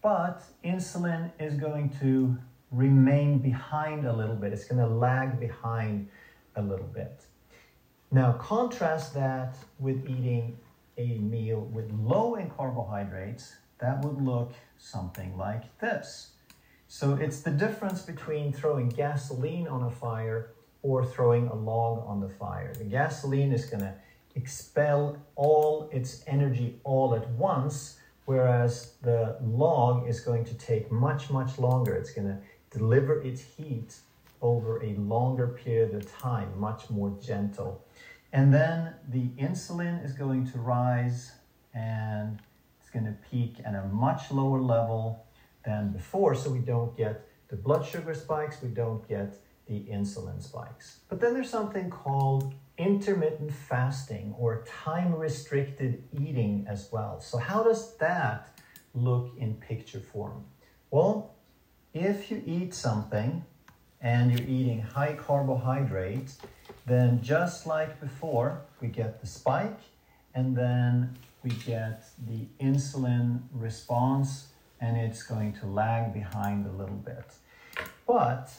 but 0.04 0.44
insulin 0.64 1.32
is 1.40 1.56
going 1.56 1.90
to 2.02 2.38
remain 2.72 3.40
behind 3.40 4.06
a 4.06 4.14
little 4.14 4.36
bit. 4.36 4.54
It's 4.54 4.66
going 4.66 4.82
to 4.82 4.88
lag 4.94 5.40
behind 5.40 6.10
a 6.56 6.62
little 6.62 6.88
bit. 6.88 7.22
Now, 8.12 8.34
contrast 8.34 9.14
that 9.16 9.58
with 9.80 10.08
eating 10.10 10.58
a 10.98 11.18
meal 11.20 11.62
with 11.62 11.92
low 11.92 12.36
in 12.36 12.50
carbohydrates, 12.50 13.56
that 13.80 14.04
would 14.04 14.22
look 14.22 14.54
something 14.78 15.38
like 15.38 15.78
this. 15.80 16.32
So 16.88 17.16
it's 17.16 17.42
the 17.42 17.52
difference 17.52 18.02
between 18.02 18.54
throwing 18.54 18.90
gasoline 18.90 19.68
on 19.68 19.84
a 19.84 19.92
fire 19.92 20.52
or 20.82 21.06
throwing 21.06 21.48
a 21.48 21.54
log 21.54 22.06
on 22.08 22.22
the 22.22 22.30
fire. 22.30 22.74
The 22.74 22.86
gasoline 22.86 23.52
is 23.52 23.66
going 23.66 23.82
to 23.82 23.94
expel 24.36 25.18
all 25.36 25.90
its 25.92 26.24
energy 26.28 26.80
all 26.84 27.14
at 27.14 27.30
once, 27.32 27.98
whereas 28.26 28.94
the 29.02 29.38
log 29.42 30.08
is 30.08 30.22
going 30.22 30.46
to 30.46 30.54
take 30.54 30.90
much, 30.92 31.30
much 31.30 31.60
longer. 31.60 31.94
It's 31.96 32.14
going 32.14 32.28
to 32.28 32.38
deliver 32.78 33.22
its 33.22 33.42
heat 33.42 33.96
over 34.42 34.84
a 34.84 34.94
longer 34.96 35.48
period 35.48 35.94
of 35.94 36.12
time, 36.20 36.60
much 36.60 36.90
more 36.90 37.18
gentle. 37.22 37.84
And 38.34 38.54
then 38.54 38.94
the 39.10 39.30
insulin 39.40 40.04
is 40.04 40.14
going 40.14 40.46
to 40.52 40.60
rise 40.60 41.32
and 41.74 42.40
it's 42.80 42.90
going 42.90 43.06
to 43.06 43.16
peak 43.30 43.56
at 43.66 43.74
a 43.74 43.88
much 43.88 44.32
lower 44.32 44.62
level 44.62 45.26
than 45.66 45.92
before, 45.92 46.36
so 46.36 46.50
we 46.50 46.60
don't 46.60 46.96
get 46.96 47.28
the 47.50 47.56
blood 47.56 47.86
sugar 47.86 48.14
spikes, 48.14 48.62
we 48.62 48.70
don't 48.70 49.08
get 49.08 49.38
the 49.68 49.80
insulin 49.92 50.42
spikes. 50.42 51.00
But 51.10 51.20
then 51.20 51.34
there's 51.34 51.50
something 51.50 51.90
called 51.90 52.54
intermittent 52.78 53.54
fasting 53.54 54.34
or 54.38 54.64
time 54.66 55.14
restricted 55.16 56.04
eating 56.14 56.66
as 56.70 56.90
well. 56.92 57.20
So, 57.20 57.38
how 57.38 57.64
does 57.64 57.98
that 57.98 58.60
look 58.94 59.32
in 59.38 59.56
picture 59.56 60.00
form? 60.00 60.46
Well, 60.92 61.36
if 62.00 62.30
you 62.30 62.42
eat 62.46 62.74
something 62.74 63.44
and 64.02 64.32
you're 64.32 64.48
eating 64.48 64.82
high 64.82 65.14
carbohydrates, 65.14 66.38
then 66.86 67.22
just 67.22 67.66
like 67.66 68.00
before, 68.00 68.62
we 68.82 68.88
get 68.88 69.20
the 69.20 69.28
spike 69.28 69.80
and 70.36 70.56
then 70.56 71.18
we 71.44 71.50
get 71.50 72.04
the 72.28 72.46
insulin 72.64 73.40
response 73.52 74.48
and 74.80 74.96
it's 74.96 75.24
going 75.24 75.54
to 75.54 75.66
lag 75.66 76.14
behind 76.14 76.66
a 76.68 76.72
little 76.72 76.96
bit. 76.96 77.26
But 78.06 78.52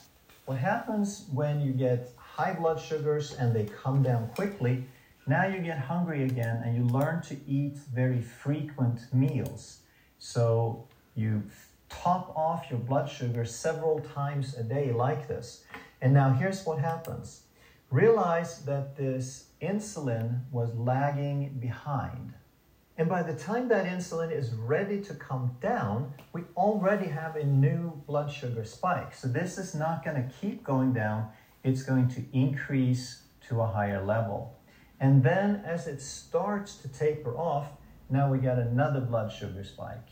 what 0.47 0.59
happens 0.59 1.27
when 1.33 1.61
you 1.61 1.73
get 1.73 2.11
high 2.17 2.55
blood 2.55 2.81
sugars 2.81 3.35
and 3.35 3.55
they 3.55 3.65
come 3.65 4.03
down 4.03 4.29
quickly, 4.35 4.85
now 5.27 5.47
you 5.47 5.61
get 5.61 5.79
hungry 5.79 6.25
again 6.25 6.63
and 6.65 6.77
you 6.77 6.85
learn 6.85 7.23
to 7.23 7.37
eat 7.47 7.77
very 7.95 8.21
frequent 8.21 9.13
meals. 9.13 9.81
So 10.19 10.87
you 11.15 11.43
top 11.89 12.37
off 12.37 12.67
your 12.71 12.79
blood 12.79 13.09
sugar 13.09 13.45
several 13.45 14.01
times 14.01 14.57
a 14.57 14.63
day 14.63 14.93
like 14.93 15.29
this. 15.29 15.65
And 16.01 16.13
now 16.13 16.33
here's 16.33 16.65
what 16.65 16.79
happens. 16.79 17.43
Realize 17.91 18.65
that 18.65 18.97
this 18.97 19.47
insulin 19.63 20.43
was 20.53 20.75
lagging 20.75 21.59
behind. 21.59 22.35
And 22.97 23.09
by 23.09 23.23
the 23.23 23.35
time 23.35 23.69
that 23.69 23.87
insulin 23.87 24.33
is 24.33 24.53
ready 24.55 25.01
to 25.03 25.15
come 25.15 25.57
down, 25.61 26.13
we 26.33 26.43
already 26.57 27.07
have 27.07 27.37
a 27.37 27.45
new 27.45 28.03
blood 28.07 28.31
sugar 28.31 28.65
spike. 28.65 29.15
So 29.15 29.29
this 29.29 29.57
is 29.57 29.75
not 29.75 30.05
going 30.05 30.17
to 30.17 30.35
keep 30.41 30.65
going 30.65 30.93
down 30.93 31.29
it's 31.65 31.83
going 31.83 32.09
to 32.09 32.25
increase 32.33 33.23
to 33.49 33.61
a 33.61 33.67
higher 33.67 34.05
level. 34.05 34.59
And 35.01 35.23
then 35.23 35.63
as 35.65 35.87
it 35.87 36.01
starts 36.01 36.77
to 36.77 36.89
taper 36.89 37.37
off, 37.37 37.69
now 38.11 38.31
we 38.31 38.39
got 38.39 38.59
another 38.59 39.01
blood 39.01 39.33
sugar 39.33 39.65
spike, 39.65 40.09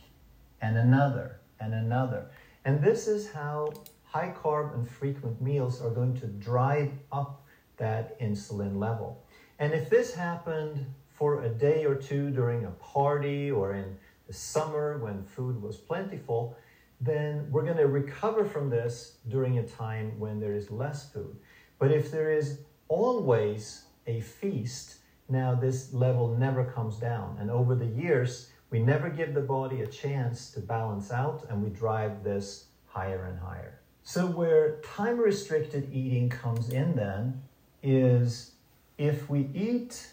and 0.61 0.77
another, 0.77 1.39
and 1.59 1.73
another. 1.73 2.29
And 2.65 2.81
this 2.81 3.07
is 3.07 3.31
how 3.31 3.73
high 4.03 4.33
carb 4.41 4.73
and 4.73 4.89
frequent 4.89 5.41
meals 5.41 5.81
are 5.81 5.89
going 5.89 6.15
to 6.19 6.27
drive 6.27 6.91
up 7.11 7.45
that 7.77 8.19
insulin 8.19 8.77
level. 8.77 9.23
And 9.59 9.73
if 9.73 9.89
this 9.89 10.13
happened 10.13 10.85
for 11.09 11.43
a 11.43 11.49
day 11.49 11.85
or 11.85 11.95
two 11.95 12.29
during 12.29 12.65
a 12.65 12.71
party 12.71 13.51
or 13.51 13.73
in 13.73 13.97
the 14.27 14.33
summer 14.33 14.97
when 14.99 15.23
food 15.23 15.61
was 15.61 15.77
plentiful, 15.77 16.55
then 16.99 17.47
we're 17.51 17.63
going 17.63 17.77
to 17.77 17.87
recover 17.87 18.45
from 18.45 18.69
this 18.69 19.17
during 19.27 19.59
a 19.59 19.63
time 19.63 20.19
when 20.19 20.39
there 20.39 20.55
is 20.55 20.71
less 20.71 21.09
food. 21.11 21.35
But 21.79 21.91
if 21.91 22.11
there 22.11 22.31
is 22.31 22.59
always 22.87 23.83
a 24.07 24.21
feast, 24.21 24.97
now 25.29 25.53
this 25.53 25.93
level 25.93 26.35
never 26.37 26.63
comes 26.63 26.97
down. 26.97 27.37
And 27.39 27.51
over 27.51 27.75
the 27.75 27.85
years, 27.85 28.49
we 28.69 28.79
never 28.79 29.09
give 29.09 29.33
the 29.33 29.41
body 29.41 29.81
a 29.81 29.87
chance 29.87 30.51
to 30.51 30.59
balance 30.59 31.11
out 31.11 31.45
and 31.49 31.63
we 31.63 31.69
drive 31.69 32.23
this 32.23 32.65
higher 32.87 33.25
and 33.25 33.39
higher. 33.39 33.79
So, 34.03 34.25
where 34.25 34.79
time 34.81 35.17
restricted 35.17 35.89
eating 35.93 36.29
comes 36.29 36.69
in 36.69 36.95
then 36.95 37.41
is 37.83 38.53
if 38.97 39.29
we 39.29 39.49
eat 39.53 40.07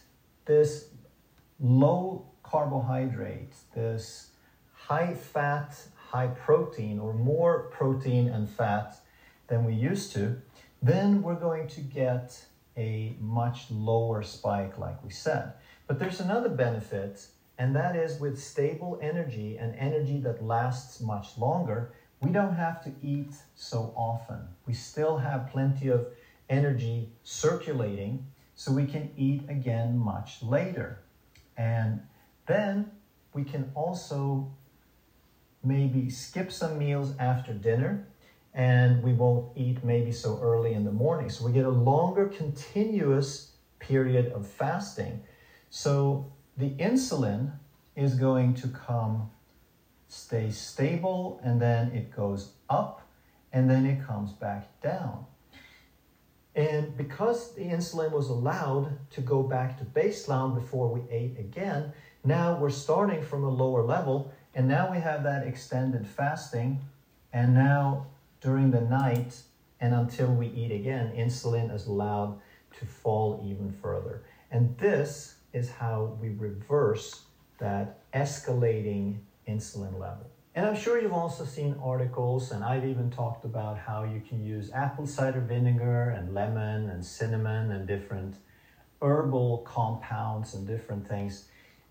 this 0.44 0.88
low 1.60 2.26
carbohydrate, 2.42 3.54
this 3.74 4.30
high 4.72 5.14
fat, 5.14 5.76
high 5.96 6.26
protein, 6.28 6.98
or 6.98 7.14
more 7.14 7.70
protein 7.70 8.28
and 8.28 8.48
fat 8.48 8.96
than 9.46 9.64
we 9.64 9.74
used 9.74 10.12
to, 10.12 10.36
then 10.82 11.22
we're 11.22 11.34
going 11.34 11.66
to 11.68 11.80
get 11.80 12.44
a 12.76 13.16
much 13.20 13.70
lower 13.70 14.22
spike, 14.22 14.78
like 14.78 15.02
we 15.02 15.10
said. 15.10 15.52
But 15.86 15.98
there's 15.98 16.20
another 16.20 16.48
benefit, 16.48 17.26
and 17.58 17.74
that 17.76 17.96
is 17.96 18.20
with 18.20 18.38
stable 18.38 18.98
energy 19.00 19.56
and 19.56 19.74
energy 19.76 20.18
that 20.20 20.42
lasts 20.44 21.00
much 21.00 21.38
longer, 21.38 21.92
we 22.20 22.30
don't 22.30 22.54
have 22.54 22.82
to 22.84 22.92
eat 23.02 23.34
so 23.54 23.92
often. 23.96 24.40
We 24.66 24.72
still 24.72 25.18
have 25.18 25.50
plenty 25.50 25.88
of 25.88 26.06
energy 26.48 27.10
circulating, 27.22 28.26
so 28.54 28.72
we 28.72 28.86
can 28.86 29.10
eat 29.16 29.42
again 29.48 29.98
much 29.98 30.42
later. 30.42 31.00
And 31.56 32.00
then 32.46 32.90
we 33.32 33.44
can 33.44 33.70
also 33.74 34.52
maybe 35.62 36.10
skip 36.10 36.52
some 36.52 36.78
meals 36.78 37.14
after 37.18 37.52
dinner 37.52 38.06
and 38.52 39.02
we 39.02 39.12
won't 39.12 39.56
eat 39.56 39.82
maybe 39.82 40.12
so 40.12 40.38
early 40.40 40.74
in 40.74 40.84
the 40.84 40.92
morning. 40.92 41.28
So 41.28 41.44
we 41.44 41.52
get 41.52 41.64
a 41.64 41.70
longer 41.70 42.26
continuous 42.26 43.52
period 43.80 44.32
of 44.32 44.46
fasting. 44.46 45.22
So 45.70 46.32
the 46.56 46.70
insulin 46.70 47.52
is 47.96 48.14
going 48.14 48.54
to 48.54 48.68
come, 48.68 49.30
stay 50.08 50.50
stable, 50.50 51.40
and 51.42 51.60
then 51.60 51.92
it 51.92 52.14
goes 52.14 52.52
up, 52.68 53.08
and 53.52 53.70
then 53.70 53.86
it 53.86 54.04
comes 54.04 54.32
back 54.32 54.80
down. 54.80 55.26
And 56.54 56.96
because 56.96 57.54
the 57.54 57.62
insulin 57.62 58.12
was 58.12 58.28
allowed 58.28 58.96
to 59.10 59.20
go 59.20 59.42
back 59.42 59.78
to 59.78 59.84
baseline 59.84 60.54
before 60.54 60.88
we 60.88 61.02
ate 61.10 61.36
again, 61.38 61.92
now 62.24 62.56
we're 62.56 62.70
starting 62.70 63.22
from 63.22 63.42
a 63.44 63.50
lower 63.50 63.82
level 63.82 64.32
and 64.54 64.68
now 64.68 64.90
we 64.90 64.98
have 64.98 65.24
that 65.24 65.46
extended 65.46 66.06
fasting. 66.06 66.80
And 67.32 67.54
now 67.54 68.06
during 68.40 68.70
the 68.70 68.82
night 68.82 69.36
and 69.80 69.94
until 69.94 70.32
we 70.32 70.46
eat 70.46 70.70
again, 70.70 71.12
insulin 71.16 71.74
is 71.74 71.86
allowed 71.86 72.40
to 72.78 72.86
fall 72.86 73.42
even 73.44 73.72
further. 73.72 74.22
And 74.52 74.78
this 74.78 75.33
is 75.54 75.70
how 75.70 76.18
we 76.20 76.28
reverse 76.30 77.22
that 77.58 78.00
escalating 78.12 79.18
insulin 79.48 79.98
level. 79.98 80.26
And 80.56 80.66
I'm 80.66 80.76
sure 80.76 81.00
you've 81.00 81.12
also 81.12 81.44
seen 81.44 81.74
articles, 81.82 82.52
and 82.52 82.62
I've 82.62 82.84
even 82.84 83.10
talked 83.10 83.44
about 83.44 83.78
how 83.78 84.04
you 84.04 84.20
can 84.20 84.44
use 84.44 84.70
apple 84.72 85.06
cider 85.06 85.40
vinegar 85.40 86.10
and 86.10 86.34
lemon 86.34 86.90
and 86.90 87.04
cinnamon 87.04 87.72
and 87.72 87.88
different 87.88 88.36
herbal 89.02 89.58
compounds 89.58 90.54
and 90.54 90.66
different 90.66 91.08
things. 91.08 91.46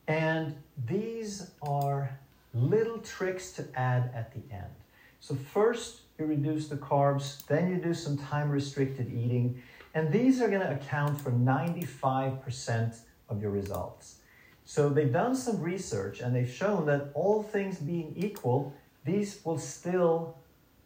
And 0.07 0.55
these 0.85 1.51
are 1.61 2.17
little 2.53 2.99
tricks 2.99 3.51
to 3.53 3.65
add 3.75 4.11
at 4.13 4.33
the 4.33 4.53
end. 4.53 4.71
So, 5.19 5.35
first, 5.35 6.01
you 6.19 6.25
reduce 6.25 6.67
the 6.67 6.75
carbs, 6.75 7.45
then 7.47 7.69
you 7.69 7.77
do 7.77 7.93
some 7.93 8.17
time 8.17 8.49
restricted 8.49 9.11
eating, 9.11 9.61
and 9.93 10.11
these 10.11 10.41
are 10.41 10.47
going 10.47 10.61
to 10.61 10.73
account 10.73 11.19
for 11.19 11.31
95% 11.31 12.97
of 13.29 13.41
your 13.41 13.51
results. 13.51 14.17
So, 14.65 14.89
they've 14.89 15.11
done 15.11 15.35
some 15.35 15.61
research 15.61 16.21
and 16.21 16.35
they've 16.35 16.49
shown 16.49 16.85
that 16.85 17.09
all 17.13 17.43
things 17.43 17.77
being 17.77 18.13
equal, 18.15 18.73
these 19.05 19.39
will 19.43 19.57
still 19.57 20.37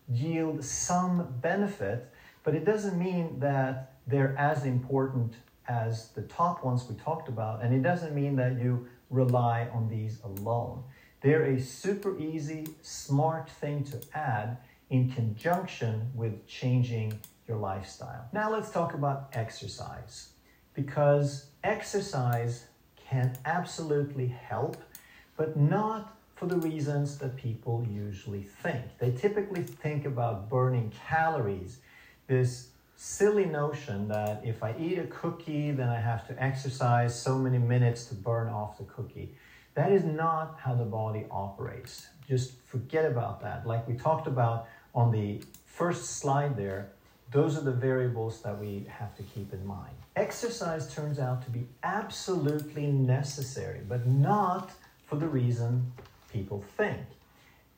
yield 0.09 0.63
some 0.63 1.27
benefit, 1.41 2.11
but 2.43 2.55
it 2.55 2.65
doesn't 2.65 2.97
mean 2.97 3.39
that 3.39 3.93
they're 4.07 4.35
as 4.37 4.65
important 4.65 5.35
as 5.67 6.09
the 6.09 6.21
top 6.23 6.63
ones 6.63 6.85
we 6.89 6.95
talked 6.95 7.27
about, 7.27 7.61
and 7.61 7.73
it 7.73 7.83
doesn't 7.83 8.15
mean 8.15 8.35
that 8.37 8.59
you 8.59 8.87
rely 9.09 9.67
on 9.73 9.89
these 9.89 10.19
alone. 10.23 10.83
They're 11.21 11.43
a 11.43 11.59
super 11.59 12.17
easy, 12.19 12.67
smart 12.81 13.49
thing 13.49 13.83
to 13.85 13.99
add 14.13 14.57
in 14.89 15.11
conjunction 15.11 16.09
with 16.15 16.47
changing 16.47 17.19
your 17.47 17.57
lifestyle. 17.57 18.29
Now 18.31 18.51
let's 18.51 18.71
talk 18.71 18.93
about 18.93 19.29
exercise 19.33 20.29
because 20.73 21.47
exercise 21.67 22.65
can 23.09 23.37
absolutely 23.45 24.27
help, 24.27 24.77
but 25.35 25.57
not 25.57 26.17
for 26.35 26.45
the 26.45 26.57
reasons 26.57 27.17
that 27.17 27.35
people 27.35 27.85
usually 27.89 28.43
think. 28.43 28.83
They 28.99 29.11
typically 29.11 29.63
think 29.63 30.05
about 30.05 30.49
burning 30.49 30.91
calories, 31.07 31.79
this 32.27 32.69
silly 32.95 33.45
notion 33.45 34.07
that 34.07 34.41
if 34.43 34.63
I 34.63 34.75
eat 34.79 34.97
a 34.97 35.07
cookie, 35.07 35.71
then 35.71 35.89
I 35.89 35.99
have 35.99 36.27
to 36.27 36.43
exercise 36.43 37.19
so 37.19 37.37
many 37.37 37.57
minutes 37.57 38.05
to 38.05 38.15
burn 38.15 38.47
off 38.47 38.77
the 38.77 38.85
cookie. 38.85 39.35
That 39.75 39.91
is 39.91 40.03
not 40.03 40.57
how 40.59 40.73
the 40.73 40.85
body 40.85 41.25
operates. 41.29 42.07
Just 42.27 42.53
forget 42.65 43.05
about 43.05 43.41
that. 43.41 43.67
Like 43.67 43.87
we 43.87 43.95
talked 43.95 44.27
about 44.27 44.67
on 44.95 45.11
the 45.11 45.41
first 45.65 46.17
slide 46.17 46.57
there, 46.57 46.89
those 47.31 47.57
are 47.57 47.61
the 47.61 47.71
variables 47.71 48.41
that 48.41 48.57
we 48.57 48.85
have 48.89 49.15
to 49.17 49.23
keep 49.23 49.53
in 49.53 49.65
mind. 49.65 49.96
Exercise 50.17 50.91
turns 50.91 51.19
out 51.19 51.43
to 51.43 51.51
be 51.51 51.67
absolutely 51.83 52.87
necessary, 52.87 53.81
but 53.87 54.07
not 54.07 54.71
for 55.05 55.15
the 55.15 55.27
reason 55.27 55.93
people 56.33 56.65
think. 56.75 56.97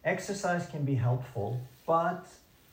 Exercise 0.05 0.65
can 0.67 0.85
be 0.85 0.95
helpful, 0.95 1.59
but 1.85 2.27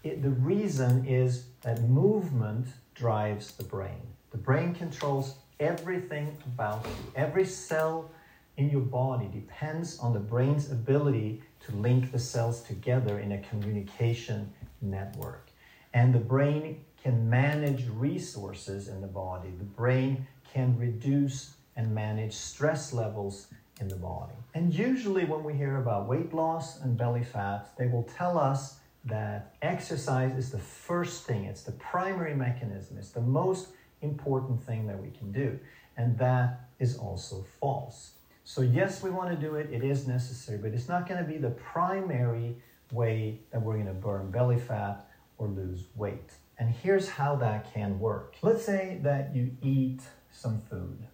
it, 0.05 0.23
the 0.23 0.31
reason 0.31 1.05
is 1.05 1.47
that 1.63 1.83
movement 1.83 2.69
drives 2.95 3.57
the 3.57 3.65
brain. 3.65 4.07
The 4.31 4.39
brain 4.39 4.73
controls 4.73 5.35
everything 5.59 6.39
about 6.47 6.87
you. 6.87 7.13
Every 7.17 7.45
cell 7.45 8.13
in 8.57 8.71
your 8.71 8.83
body 8.83 9.29
depends 9.33 9.99
on 9.99 10.13
the 10.13 10.21
brain's 10.21 10.71
ability 10.71 11.43
to 11.67 11.75
link 11.75 12.13
the 12.13 12.21
cells 12.21 12.63
together 12.63 13.19
in 13.19 13.33
a 13.33 13.39
communication 13.39 14.53
network. 14.81 15.51
And 15.93 16.15
the 16.15 16.21
brain 16.21 16.85
can 17.07 17.31
manage 17.31 17.85
resources 17.95 18.89
in 18.89 19.01
the 19.01 19.07
body. 19.07 19.49
The 19.59 19.65
brain 19.65 20.27
can 20.53 20.77
reduce 20.77 21.55
and 21.77 21.95
manage 21.95 22.33
stress 22.33 22.93
levels 22.93 23.47
in 23.81 23.87
the 23.87 23.95
body. 23.95 24.35
And 24.55 24.75
usually, 24.75 25.25
when 25.25 25.45
we 25.45 25.53
hear 25.55 25.77
about 25.77 26.09
weight 26.09 26.35
loss 26.35 26.81
and 26.81 26.99
belly 26.99 27.23
fat, 27.23 27.69
they 27.79 27.87
will 27.87 28.03
tell 28.03 28.37
us 28.37 28.81
that 29.05 29.55
exercise 29.63 30.37
is 30.37 30.51
the 30.51 30.59
first 30.59 31.29
thing, 31.29 31.45
it's 31.45 31.63
the 31.63 31.71
primary 31.71 32.35
mechanism, 32.35 32.99
it's 32.99 33.11
the 33.11 33.21
most 33.21 33.69
important 34.03 34.61
thing 34.61 34.89
that 34.89 35.01
we 35.01 35.11
can 35.11 35.31
do. 35.31 35.57
And 35.97 36.19
that 36.19 36.69
is 36.81 36.97
also 36.97 37.47
false. 37.61 38.15
So, 38.43 38.63
yes, 38.63 39.05
we 39.05 39.11
want 39.11 39.31
to 39.31 39.37
do 39.37 39.55
it, 39.55 39.73
it 39.73 39.85
is 39.85 40.09
necessary, 40.09 40.59
but 40.59 40.73
it's 40.73 40.89
not 40.89 41.09
going 41.09 41.25
to 41.25 41.31
be 41.31 41.39
the 41.39 41.51
primary 41.51 42.57
way 42.91 43.39
that 43.53 43.63
we're 43.63 43.75
going 43.75 43.87
to 43.87 43.93
burn 43.93 44.33
belly 44.33 44.59
fat 44.59 45.09
or 45.39 45.47
lose 45.47 45.85
weight. 45.95 46.33
And 46.59 46.71
here's 46.71 47.09
how 47.09 47.37
that 47.37 47.73
can 47.75 47.99
work. 47.99 48.37
Let's 48.43 48.65
say 48.65 48.99
that 49.03 49.35
you 49.35 49.57
eat 49.63 50.01
some 50.31 50.63
food, 50.71 51.07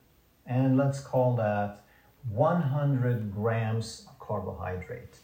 and 0.46 0.76
let's 0.76 1.00
call 1.00 1.36
that 1.36 1.84
100 2.30 3.32
grams 3.32 4.06
of 4.08 4.18
carbohydrate. 4.18 5.18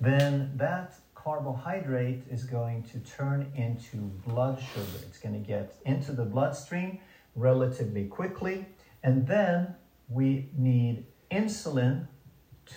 Then 0.00 0.52
that 0.56 0.94
carbohydrate 1.14 2.22
is 2.30 2.44
going 2.44 2.82
to 2.84 2.98
turn 3.00 3.52
into 3.54 3.96
blood 4.26 4.60
sugar. 4.74 5.04
It's 5.06 5.18
going 5.18 5.34
to 5.34 5.46
get 5.46 5.76
into 5.84 6.12
the 6.12 6.24
bloodstream 6.24 6.98
relatively 7.36 8.06
quickly, 8.06 8.66
and 9.02 9.26
then 9.26 9.74
we 10.08 10.50
need 10.56 11.06
insulin 11.30 12.08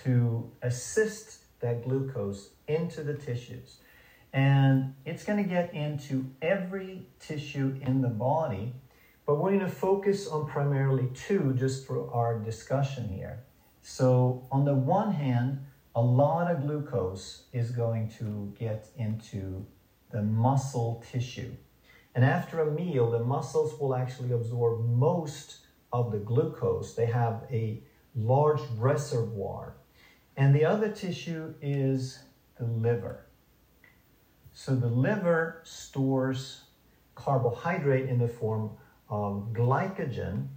to 0.03 0.51
assist 0.62 1.39
that 1.60 1.84
glucose 1.84 2.49
into 2.67 3.03
the 3.03 3.13
tissues. 3.13 3.77
And 4.34 4.96
it's 5.06 5.24
going 5.24 5.41
to 5.41 5.48
get 5.48 5.74
into 5.74 6.26
every 6.41 7.06
tissue 7.19 7.78
in 7.82 8.02
the 8.02 8.10
body, 8.10 8.74
but 9.28 9.36
we're 9.36 9.52
going 9.52 9.60
to 9.60 9.69
focus 9.69 10.28
on 10.28 10.48
primarily 10.48 11.10
two 11.13 11.54
just 11.54 11.86
for 11.86 12.12
our 12.12 12.39
discussion 12.39 13.08
here. 13.08 13.43
So, 13.82 14.48
on 14.52 14.65
the 14.65 14.74
one 14.74 15.12
hand, 15.12 15.60
a 15.96 16.02
lot 16.02 16.50
of 16.50 16.62
glucose 16.62 17.43
is 17.54 17.69
going 17.69 18.10
to 18.17 18.54
get 18.58 18.89
into 18.98 19.65
the 20.10 20.24
muscle 20.24 21.04
tissue. 21.12 21.52
And 22.15 22.26
after 22.26 22.62
a 22.62 22.72
meal, 22.72 23.12
the 23.12 23.19
muscles 23.19 23.80
will 23.80 23.96
actually 23.96 24.32
absorb 24.32 24.86
most 24.86 25.58
of 25.91 26.12
the 26.12 26.17
glucose. 26.17 26.96
They 26.96 27.06
have 27.06 27.43
a 27.52 27.84
large 28.15 28.62
reservoir. 28.78 29.76
And 30.38 30.56
the 30.56 30.65
other 30.65 30.89
tissue 30.89 31.54
is 31.62 32.19
the 32.58 32.65
liver. 32.65 33.26
So 34.54 34.76
the 34.76 34.88
liver 34.88 35.62
stores 35.63 36.66
carbohydrate 37.16 38.08
in 38.08 38.20
the 38.20 38.28
form 38.28 38.72
of 39.10 39.50
glycogen, 39.52 40.48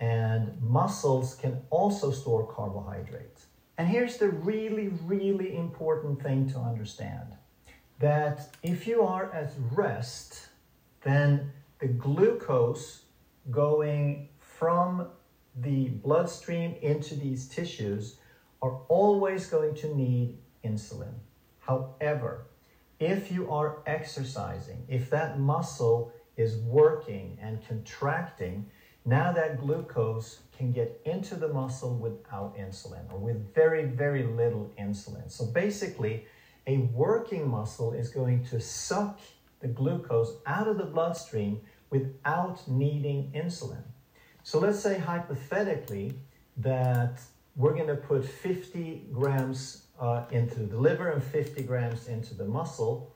and 0.00 0.60
muscles 0.60 1.36
can 1.36 1.62
also 1.70 2.10
store 2.10 2.46
carbohydrates. 2.46 3.46
And 3.78 3.88
here's 3.88 4.16
the 4.18 4.28
really, 4.28 4.88
really 5.04 5.56
important 5.56 6.22
thing 6.22 6.48
to 6.50 6.58
understand 6.58 7.36
that 7.98 8.48
if 8.62 8.86
you 8.86 9.02
are 9.02 9.32
at 9.32 9.52
rest, 9.72 10.48
then 11.02 11.52
the 11.78 11.86
glucose 11.86 13.02
going 13.50 14.28
from 14.40 15.08
the 15.56 15.88
bloodstream 15.88 16.74
into 16.82 17.14
these 17.14 17.48
tissues 17.48 18.16
are 18.60 18.80
always 18.88 19.46
going 19.46 19.74
to 19.76 19.94
need 19.94 20.36
insulin. 20.64 21.14
However, 21.60 22.46
if 22.98 23.30
you 23.30 23.50
are 23.50 23.78
exercising, 23.86 24.84
if 24.88 25.10
that 25.10 25.38
muscle 25.38 26.12
is 26.36 26.56
working 26.56 27.38
and 27.40 27.66
contracting, 27.66 28.66
now 29.04 29.32
that 29.32 29.60
glucose 29.60 30.40
can 30.56 30.72
get 30.72 31.00
into 31.04 31.36
the 31.36 31.48
muscle 31.48 31.94
without 31.96 32.56
insulin 32.56 33.12
or 33.12 33.18
with 33.18 33.54
very, 33.54 33.84
very 33.84 34.24
little 34.24 34.72
insulin. 34.78 35.30
So 35.30 35.46
basically, 35.46 36.26
a 36.66 36.78
working 36.78 37.48
muscle 37.48 37.92
is 37.92 38.08
going 38.08 38.44
to 38.46 38.60
suck 38.60 39.20
the 39.60 39.68
glucose 39.68 40.36
out 40.46 40.66
of 40.66 40.78
the 40.78 40.84
bloodstream 40.84 41.60
without 41.90 42.66
needing 42.68 43.32
insulin. 43.34 43.82
So 44.42 44.58
let's 44.58 44.80
say 44.80 44.98
hypothetically 44.98 46.14
that 46.56 47.20
we're 47.54 47.74
going 47.74 47.88
to 47.88 47.96
put 47.96 48.24
50 48.24 49.08
grams 49.12 49.85
uh, 50.00 50.24
into 50.30 50.60
the 50.60 50.76
liver 50.76 51.10
and 51.10 51.22
50 51.22 51.62
grams 51.62 52.08
into 52.08 52.34
the 52.34 52.44
muscle. 52.44 53.14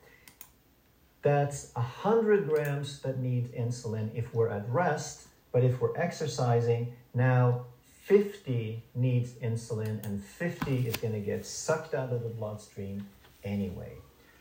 That's 1.21 1.71
100 1.73 2.47
grams 2.47 2.99
that 3.01 3.19
need 3.19 3.53
insulin 3.53 4.09
if 4.15 4.33
we're 4.33 4.49
at 4.49 4.67
rest, 4.69 5.27
but 5.51 5.63
if 5.63 5.79
we're 5.79 5.95
exercising, 5.95 6.93
now 7.13 7.65
50 8.03 8.83
needs 8.95 9.33
insulin 9.33 10.03
and 10.05 10.23
50 10.23 10.87
is 10.87 10.95
going 10.97 11.13
to 11.13 11.19
get 11.19 11.45
sucked 11.45 11.93
out 11.93 12.11
of 12.11 12.23
the 12.23 12.29
bloodstream 12.29 13.07
anyway. 13.43 13.93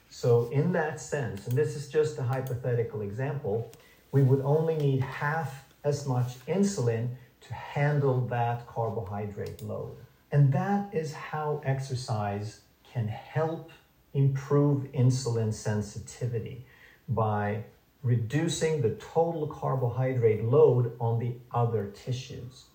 So, 0.09 0.49
in 0.51 0.73
that 0.73 1.01
sense, 1.01 1.47
and 1.47 1.57
this 1.57 1.77
is 1.77 1.89
just 1.89 2.19
a 2.19 2.23
hypothetical 2.23 3.03
example, 3.03 3.71
we 4.11 4.23
would 4.23 4.41
only 4.41 4.75
need 4.75 5.03
half 5.03 5.65
as 5.85 6.07
much 6.07 6.45
insulin 6.47 7.11
to 7.43 7.55
handle 7.55 8.21
that 8.27 8.67
carbohydrate 8.67 9.63
load. 9.63 9.97
And 10.33 10.53
that 10.53 10.95
is 10.95 11.13
how 11.13 11.61
exercise 11.65 12.61
can 12.93 13.09
help 13.09 13.71
improve 14.15 14.85
insulin 14.93 15.53
sensitivity 15.53 16.67
by 17.09 17.65
reducing 18.03 18.81
the 18.81 18.91
total 18.91 19.47
carbohydrate 19.47 20.45
load 20.45 20.93
on 21.01 21.19
the 21.19 21.35
other 21.53 21.93
tissues. 21.95 22.67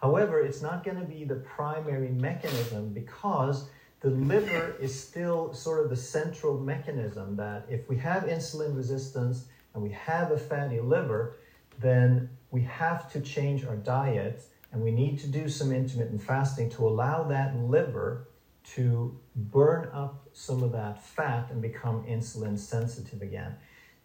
However, 0.00 0.40
it's 0.40 0.60
not 0.60 0.84
going 0.84 0.98
to 0.98 1.04
be 1.04 1.24
the 1.24 1.36
primary 1.36 2.08
mechanism 2.08 2.92
because 2.92 3.68
the 4.00 4.10
liver 4.10 4.74
is 4.80 4.98
still 4.98 5.54
sort 5.54 5.84
of 5.84 5.90
the 5.90 5.96
central 5.96 6.58
mechanism 6.58 7.36
that 7.36 7.66
if 7.68 7.88
we 7.88 7.96
have 7.98 8.24
insulin 8.24 8.74
resistance 8.76 9.46
and 9.74 9.82
we 9.82 9.90
have 9.90 10.32
a 10.32 10.38
fatty 10.38 10.80
liver, 10.80 11.36
then 11.78 12.28
we 12.50 12.62
have 12.62 13.10
to 13.12 13.20
change 13.20 13.64
our 13.64 13.76
diet 13.76 14.42
and 14.72 14.82
we 14.82 14.90
need 14.90 15.18
to 15.20 15.26
do 15.26 15.48
some 15.48 15.70
intermittent 15.70 16.22
fasting 16.22 16.70
to 16.70 16.88
allow 16.88 17.22
that 17.24 17.56
liver 17.56 18.28
to 18.64 19.18
burn 19.36 19.88
up 19.92 20.28
some 20.32 20.62
of 20.62 20.72
that 20.72 21.04
fat 21.04 21.48
and 21.50 21.60
become 21.60 22.04
insulin 22.04 22.58
sensitive 22.58 23.20
again. 23.22 23.54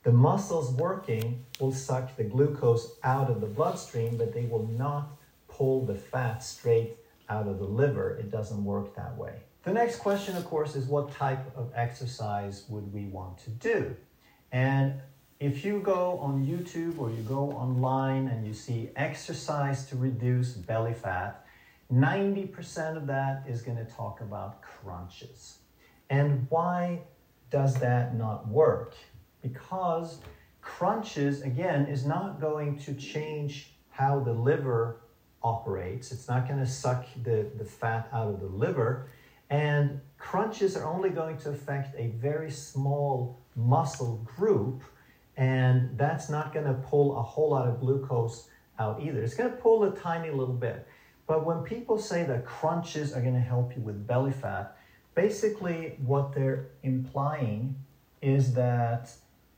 The 0.03 0.11
muscles 0.11 0.71
working 0.73 1.45
will 1.59 1.73
suck 1.73 2.15
the 2.15 2.23
glucose 2.23 2.95
out 3.03 3.29
of 3.29 3.41
the 3.41 3.47
bloodstream, 3.47 4.17
but 4.17 4.33
they 4.33 4.45
will 4.45 4.67
not 4.67 5.17
pull 5.47 5.85
the 5.85 5.95
fat 5.95 6.43
straight 6.43 6.97
out 7.29 7.47
of 7.47 7.59
the 7.59 7.65
liver. 7.65 8.15
It 8.17 8.31
doesn't 8.31 8.63
work 8.63 8.95
that 8.95 9.17
way. 9.17 9.33
The 9.63 9.73
next 9.73 9.97
question, 9.97 10.37
of 10.37 10.45
course, 10.45 10.75
is 10.75 10.85
what 10.85 11.11
type 11.11 11.55
of 11.57 11.71
exercise 11.75 12.63
would 12.69 12.93
we 12.93 13.05
want 13.05 13.37
to 13.39 13.49
do? 13.49 13.95
And 14.51 14.93
if 15.39 15.63
you 15.63 15.79
go 15.79 16.17
on 16.19 16.45
YouTube 16.45 16.97
or 16.97 17.11
you 17.11 17.21
go 17.21 17.51
online 17.51 18.27
and 18.27 18.45
you 18.45 18.53
see 18.53 18.89
exercise 18.95 19.85
to 19.87 19.95
reduce 19.95 20.53
belly 20.53 20.93
fat, 20.93 21.45
90% 21.93 22.97
of 22.97 23.07
that 23.07 23.43
is 23.47 23.61
going 23.61 23.77
to 23.77 23.85
talk 23.85 24.19
about 24.21 24.61
crunches. 24.61 25.59
And 26.09 26.47
why 26.49 27.01
does 27.51 27.75
that 27.75 28.15
not 28.15 28.47
work? 28.47 28.95
Because 29.41 30.17
crunches, 30.61 31.41
again, 31.43 31.85
is 31.85 32.05
not 32.05 32.41
going 32.41 32.79
to 32.79 32.93
change 32.95 33.73
how 33.91 34.19
the 34.19 34.33
liver 34.33 35.01
operates. 35.43 36.11
It's 36.11 36.27
not 36.27 36.47
going 36.47 36.59
to 36.59 36.65
suck 36.65 37.05
the, 37.23 37.47
the 37.57 37.63
fat 37.63 38.09
out 38.11 38.27
of 38.27 38.39
the 38.39 38.47
liver. 38.47 39.07
And 39.49 40.01
crunches 40.17 40.75
are 40.75 40.85
only 40.85 41.09
going 41.09 41.37
to 41.39 41.51
affect 41.51 41.95
a 41.97 42.07
very 42.07 42.51
small 42.51 43.39
muscle 43.55 44.17
group 44.25 44.81
and 45.37 45.95
that's 45.97 46.29
not 46.29 46.51
going 46.51 46.65
to 46.65 46.73
pull 46.73 47.17
a 47.17 47.21
whole 47.21 47.51
lot 47.51 47.67
of 47.67 47.79
glucose 47.79 48.49
out 48.79 49.01
either. 49.01 49.21
It's 49.21 49.35
going 49.35 49.51
to 49.51 49.55
pull 49.55 49.83
a 49.83 49.95
tiny 49.95 50.31
little 50.31 50.55
bit. 50.55 50.87
But 51.27 51.45
when 51.45 51.59
people 51.59 51.99
say 51.99 52.23
that 52.23 52.45
crunches 52.45 53.13
are 53.13 53.21
going 53.21 53.35
to 53.35 53.39
help 53.39 53.75
you 53.75 53.81
with 53.83 54.07
belly 54.07 54.31
fat, 54.31 54.75
basically 55.13 55.95
what 56.03 56.33
they're 56.33 56.69
implying 56.83 57.75
is 58.21 58.53
that 58.55 59.11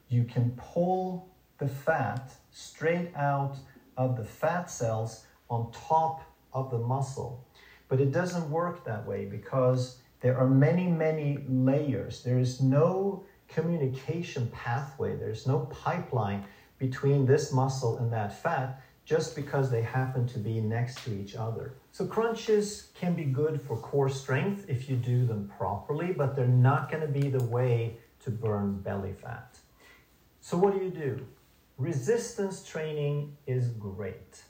you 0.09 0.25
can 0.25 0.51
pull 0.51 1.29
the 1.59 1.67
fat 1.67 2.33
straight 2.51 3.15
out 3.15 3.55
of 3.95 4.17
the 4.17 4.23
fat 4.23 4.69
cells 4.69 5.25
on 5.49 5.71
top 5.71 6.23
of 6.51 6.71
the 6.71 6.77
muscle. 6.77 7.45
But 7.87 8.01
it 8.01 8.11
doesn't 8.11 8.49
work 8.49 8.83
that 8.85 9.05
way 9.05 9.25
because 9.25 9.99
there 10.21 10.37
are 10.37 10.47
many, 10.47 10.87
many 10.87 11.39
layers. 11.47 12.23
There 12.23 12.39
is 12.39 12.61
no 12.61 13.23
communication 13.49 14.47
pathway. 14.53 15.15
There's 15.15 15.45
no 15.47 15.59
pipeline 15.71 16.45
between 16.77 17.25
this 17.25 17.51
muscle 17.51 17.97
and 17.97 18.11
that 18.13 18.41
fat, 18.41 18.81
just 19.05 19.35
because 19.35 19.71
they 19.71 19.81
happen 19.81 20.27
to 20.27 20.39
be 20.39 20.61
next 20.61 21.03
to 21.03 21.13
each 21.13 21.35
other. 21.35 21.73
So 21.91 22.05
crunches 22.05 22.89
can 22.93 23.15
be 23.15 23.25
good 23.25 23.59
for 23.59 23.75
core 23.75 24.07
strength 24.09 24.65
if 24.69 24.89
you 24.89 24.95
do 24.95 25.25
them 25.25 25.51
properly, 25.57 26.13
but 26.13 26.35
they're 26.35 26.47
not 26.47 26.91
going 26.91 27.01
to 27.01 27.19
be 27.19 27.27
the 27.27 27.43
way 27.43 27.97
to 28.23 28.31
burn 28.31 28.79
belly 28.81 29.13
fat. 29.13 29.57
So 30.41 30.57
what 30.57 30.77
do 30.77 30.83
you 30.83 30.91
do? 30.91 31.25
Resistance 31.77 32.63
training 32.63 33.35
is 33.47 33.69
great. 33.69 34.43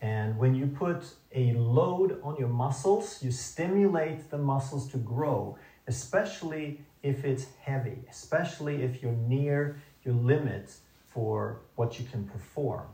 And 0.00 0.38
when 0.38 0.54
you 0.54 0.66
put 0.66 1.04
a 1.34 1.52
load 1.52 2.20
on 2.22 2.36
your 2.36 2.48
muscles, 2.48 3.22
you 3.22 3.30
stimulate 3.30 4.30
the 4.30 4.38
muscles 4.38 4.90
to 4.90 4.96
grow, 4.96 5.58
especially 5.86 6.80
if 7.02 7.24
it's 7.24 7.46
heavy, 7.62 8.04
especially 8.10 8.82
if 8.82 9.02
you're 9.02 9.12
near 9.12 9.80
your 10.04 10.14
limit 10.14 10.74
for 11.08 11.60
what 11.76 11.98
you 11.98 12.04
can 12.04 12.24
perform. 12.24 12.86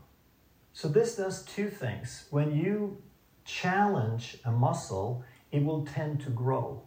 So, 0.73 0.87
this 0.87 1.15
does 1.15 1.43
two 1.43 1.69
things. 1.69 2.25
When 2.29 2.55
you 2.55 3.01
challenge 3.45 4.37
a 4.45 4.51
muscle, 4.51 5.23
it 5.51 5.63
will 5.63 5.85
tend 5.85 6.21
to 6.21 6.29
grow. 6.29 6.83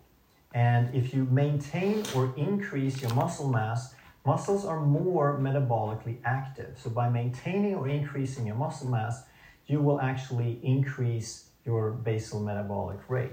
And 0.52 0.94
if 0.94 1.14
you 1.14 1.24
maintain 1.24 2.04
or 2.14 2.32
increase 2.36 3.00
your 3.00 3.14
muscle 3.14 3.48
mass, 3.48 3.94
muscles 4.24 4.64
are 4.64 4.80
more 4.80 5.38
metabolically 5.38 6.18
active. 6.24 6.78
So, 6.80 6.90
by 6.90 7.08
maintaining 7.08 7.74
or 7.74 7.88
increasing 7.88 8.46
your 8.46 8.56
muscle 8.56 8.88
mass, 8.88 9.22
you 9.66 9.80
will 9.80 10.00
actually 10.00 10.60
increase 10.62 11.50
your 11.64 11.92
basal 11.92 12.40
metabolic 12.40 12.98
rate. 13.08 13.32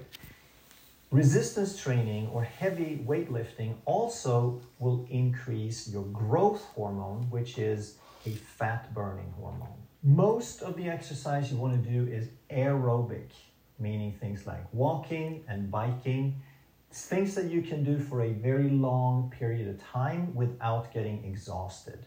Resistance 1.11 1.81
training 1.81 2.27
or 2.33 2.43
heavy 2.43 3.01
weightlifting 3.07 3.75
also 3.85 4.59
will 4.77 5.07
increase 5.09 5.87
your 5.87 6.03
growth 6.03 6.65
hormone, 6.75 7.29
which 7.29 7.57
is 7.57 7.97
a 8.25 8.31
fat 8.31 8.93
burning 8.93 9.33
hormone. 9.39 9.77
Most 10.03 10.61
of 10.61 10.75
the 10.75 10.89
exercise 10.89 11.49
you 11.49 11.57
want 11.57 11.81
to 11.81 11.89
do 11.89 12.11
is 12.11 12.27
aerobic, 12.51 13.29
meaning 13.79 14.11
things 14.19 14.45
like 14.45 14.65
walking 14.73 15.45
and 15.47 15.71
biking. 15.71 16.41
It's 16.91 17.05
things 17.05 17.35
that 17.35 17.45
you 17.45 17.61
can 17.61 17.85
do 17.85 17.99
for 17.99 18.23
a 18.23 18.33
very 18.33 18.69
long 18.69 19.29
period 19.29 19.69
of 19.69 19.81
time 19.81 20.35
without 20.35 20.93
getting 20.93 21.23
exhausted. 21.23 22.05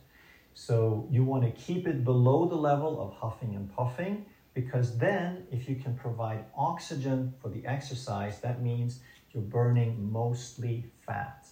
So 0.52 1.08
you 1.10 1.24
want 1.24 1.44
to 1.44 1.50
keep 1.52 1.88
it 1.88 2.04
below 2.04 2.46
the 2.46 2.54
level 2.54 3.00
of 3.00 3.14
huffing 3.14 3.54
and 3.56 3.74
puffing 3.74 4.26
because 4.54 4.98
then 4.98 5.46
if 5.50 5.68
you 5.68 5.76
can 5.76 5.94
provide 5.94 6.44
oxygen 6.56 7.34
for 7.40 7.48
the 7.48 7.64
exercise, 7.66 8.40
that 8.40 8.62
means 8.62 9.00
you're 9.32 9.42
burning 9.42 10.10
mostly 10.10 10.84
fat. 11.06 11.46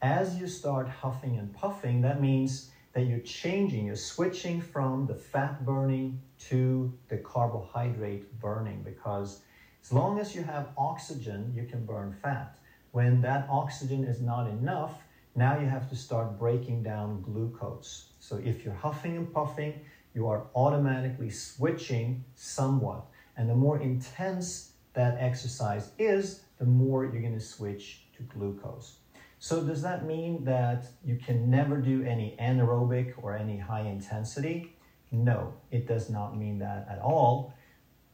As 0.00 0.36
you 0.36 0.46
start 0.46 0.88
huffing 0.88 1.38
and 1.38 1.54
puffing, 1.54 2.00
that 2.02 2.20
means 2.20 2.70
that 2.92 3.02
you're 3.02 3.20
changing, 3.20 3.86
you're 3.86 3.96
switching 3.96 4.60
from 4.60 5.06
the 5.06 5.14
fat 5.14 5.64
burning 5.64 6.20
to 6.48 6.92
the 7.08 7.16
carbohydrate 7.16 8.38
burning 8.40 8.82
because 8.82 9.40
as 9.82 9.92
long 9.92 10.18
as 10.18 10.34
you 10.34 10.42
have 10.42 10.68
oxygen, 10.76 11.52
you 11.54 11.64
can 11.64 11.84
burn 11.84 12.12
fat. 12.22 12.58
When 12.90 13.22
that 13.22 13.46
oxygen 13.48 14.04
is 14.04 14.20
not 14.20 14.48
enough, 14.48 15.02
now 15.34 15.58
you 15.58 15.66
have 15.66 15.88
to 15.88 15.96
start 15.96 16.38
breaking 16.38 16.82
down 16.82 17.22
glucose. 17.22 18.10
So 18.20 18.36
if 18.36 18.64
you're 18.64 18.74
huffing 18.74 19.16
and 19.16 19.32
puffing, 19.32 19.80
you 20.14 20.28
are 20.28 20.46
automatically 20.54 21.30
switching 21.30 22.24
somewhat. 22.34 23.06
And 23.36 23.48
the 23.48 23.54
more 23.54 23.80
intense 23.80 24.72
that 24.94 25.16
exercise 25.18 25.90
is, 25.98 26.42
the 26.58 26.66
more 26.66 27.04
you're 27.04 27.22
going 27.22 27.34
to 27.34 27.40
switch 27.40 28.02
to 28.16 28.22
glucose. 28.22 28.96
So, 29.38 29.62
does 29.62 29.82
that 29.82 30.06
mean 30.06 30.44
that 30.44 30.84
you 31.04 31.16
can 31.16 31.50
never 31.50 31.78
do 31.78 32.04
any 32.04 32.36
anaerobic 32.40 33.14
or 33.20 33.36
any 33.36 33.58
high 33.58 33.80
intensity? 33.80 34.76
No, 35.10 35.54
it 35.70 35.88
does 35.88 36.08
not 36.08 36.38
mean 36.38 36.58
that 36.60 36.86
at 36.88 37.00
all. 37.00 37.52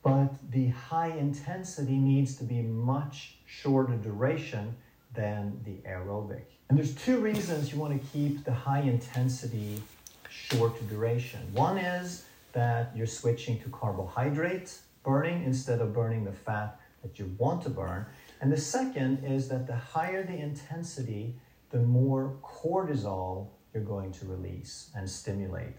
But 0.03 0.51
the 0.51 0.69
high 0.69 1.11
intensity 1.11 1.99
needs 1.99 2.37
to 2.37 2.45
be 2.45 2.63
much 2.63 3.37
shorter 3.45 3.97
duration 3.97 4.77
than 5.15 5.61
the 5.65 5.87
aerobic. 5.89 6.45
And 6.69 6.79
there's 6.79 6.95
two 6.95 7.19
reasons 7.19 7.73
you 7.73 7.79
want 7.79 8.01
to 8.01 8.09
keep 8.09 8.45
the 8.45 8.55
high 8.55 8.81
intensity 8.81 9.83
short 10.51 10.89
duration. 10.89 11.41
One 11.53 11.77
is 11.77 12.25
that 12.53 12.93
you're 12.97 13.07
switching 13.07 13.59
to 13.61 13.69
carbohydrates 13.69 14.83
burning 15.03 15.45
instead 15.45 15.81
of 15.81 15.93
burning 15.93 16.25
the 16.25 16.33
fat 16.33 16.81
that 17.03 17.19
you 17.19 17.35
want 17.39 17.63
to 17.63 17.71
burn. 17.71 18.07
And 18.41 18.51
the 18.51 18.61
second 18.61 19.25
is 19.25 19.49
that 19.49 19.67
the 19.67 19.77
higher 19.77 20.25
the 20.25 20.37
intensity, 20.37 21.35
the 21.71 21.81
more 21.81 22.37
cortisol 22.43 23.49
you're 23.75 23.83
going 23.83 24.13
to 24.13 24.27
release 24.27 24.91
and 24.95 25.09
stimulate. 25.09 25.77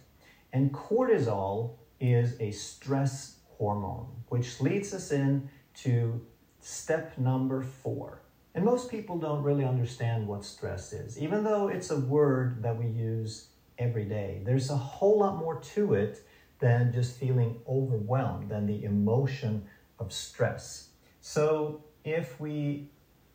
And 0.53 0.71
cortisol 0.71 1.71
is 1.99 2.39
a 2.39 2.51
stress 2.51 3.37
hormone, 3.57 4.07
which 4.29 4.61
leads 4.61 4.93
us 4.93 5.11
in 5.11 5.49
to 5.83 6.21
step 6.61 7.17
number 7.17 7.61
four. 7.61 8.21
And 8.55 8.63
most 8.65 8.89
people 8.89 9.17
don't 9.17 9.43
really 9.43 9.63
understand 9.65 10.27
what 10.27 10.43
stress 10.43 10.93
is, 10.93 11.19
even 11.19 11.43
though 11.43 11.67
it's 11.67 11.91
a 11.91 11.99
word 11.99 12.61
that 12.63 12.77
we 12.77 12.87
use 12.87 13.48
every 13.79 14.05
day. 14.05 14.41
There's 14.43 14.69
a 14.69 14.77
whole 14.77 15.19
lot 15.19 15.37
more 15.37 15.59
to 15.75 15.93
it 15.93 16.21
than 16.59 16.91
just 16.91 17.17
feeling 17.17 17.59
overwhelmed, 17.67 18.49
than 18.49 18.67
the 18.67 18.83
emotion 18.83 19.65
of 19.97 20.13
stress. 20.13 20.89
So, 21.21 21.83
if 22.03 22.39
we 22.39 22.89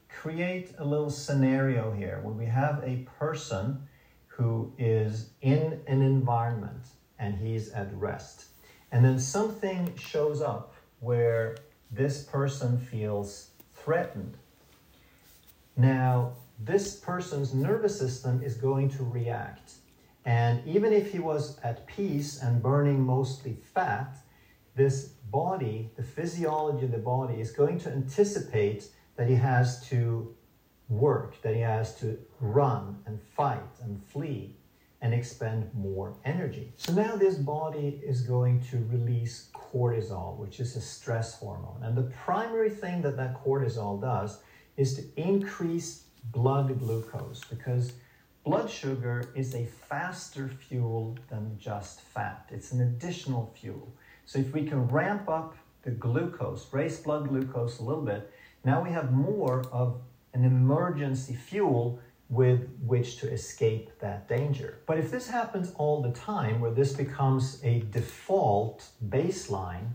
create 0.08 0.74
a 0.78 0.84
little 0.84 1.10
scenario 1.10 1.92
here 1.92 2.20
where 2.22 2.34
we 2.34 2.46
have 2.46 2.82
a 2.84 3.06
person 3.18 3.88
who 4.26 4.72
is 4.78 5.30
in 5.40 5.80
an 5.86 6.02
environment 6.02 6.82
and 7.18 7.34
he's 7.34 7.70
at 7.70 7.92
rest, 7.96 8.46
and 8.92 9.04
then 9.04 9.18
something 9.18 9.94
shows 9.96 10.40
up 10.40 10.74
where 11.00 11.56
this 11.90 12.22
person 12.22 12.78
feels 12.78 13.50
threatened. 13.74 14.36
Now, 15.76 16.34
this 16.60 16.96
person's 16.96 17.52
nervous 17.52 17.98
system 17.98 18.42
is 18.42 18.54
going 18.54 18.90
to 18.90 19.04
react 19.04 19.74
and 20.24 20.66
even 20.66 20.92
if 20.92 21.12
he 21.12 21.18
was 21.18 21.58
at 21.62 21.86
peace 21.86 22.40
and 22.40 22.62
burning 22.62 23.00
mostly 23.02 23.56
fat, 23.74 24.16
this 24.74 25.04
body, 25.30 25.90
the 25.96 26.02
physiology 26.02 26.86
of 26.86 26.92
the 26.92 26.98
body, 26.98 27.40
is 27.40 27.50
going 27.50 27.78
to 27.80 27.90
anticipate 27.90 28.88
that 29.16 29.28
he 29.28 29.34
has 29.34 29.86
to 29.88 30.34
work, 30.88 31.40
that 31.42 31.54
he 31.54 31.60
has 31.60 31.94
to 32.00 32.18
run 32.40 32.98
and 33.06 33.20
fight 33.36 33.60
and 33.82 34.02
flee 34.02 34.56
and 35.00 35.12
expend 35.12 35.70
more 35.74 36.16
energy. 36.24 36.72
So 36.76 36.94
now 36.94 37.16
this 37.16 37.34
body 37.34 38.00
is 38.02 38.22
going 38.22 38.62
to 38.70 38.78
release 38.90 39.50
cortisol, 39.52 40.38
which 40.38 40.60
is 40.60 40.76
a 40.76 40.80
stress 40.80 41.38
hormone. 41.38 41.82
And 41.82 41.96
the 41.96 42.10
primary 42.24 42.70
thing 42.70 43.02
that 43.02 43.16
that 43.18 43.44
cortisol 43.44 44.00
does 44.00 44.40
is 44.78 44.94
to 44.94 45.02
increase 45.16 46.04
blood 46.32 46.78
glucose 46.78 47.44
because 47.44 47.92
Blood 48.44 48.68
sugar 48.68 49.30
is 49.34 49.54
a 49.54 49.64
faster 49.64 50.48
fuel 50.48 51.16
than 51.30 51.56
just 51.58 52.02
fat. 52.02 52.46
It's 52.52 52.72
an 52.72 52.82
additional 52.82 53.50
fuel. 53.58 53.90
So 54.26 54.38
if 54.38 54.52
we 54.52 54.66
can 54.66 54.86
ramp 54.88 55.30
up 55.30 55.56
the 55.82 55.92
glucose, 55.92 56.66
raise 56.70 56.98
blood 56.98 57.28
glucose 57.28 57.78
a 57.78 57.82
little 57.82 58.04
bit, 58.04 58.30
now 58.62 58.84
we 58.84 58.90
have 58.90 59.12
more 59.12 59.64
of 59.72 60.02
an 60.34 60.44
emergency 60.44 61.34
fuel 61.34 61.98
with 62.28 62.68
which 62.84 63.16
to 63.20 63.32
escape 63.32 63.98
that 64.00 64.28
danger. 64.28 64.78
But 64.84 64.98
if 64.98 65.10
this 65.10 65.26
happens 65.26 65.72
all 65.76 66.02
the 66.02 66.12
time, 66.12 66.60
where 66.60 66.70
this 66.70 66.92
becomes 66.92 67.60
a 67.64 67.80
default 67.92 68.86
baseline, 69.08 69.88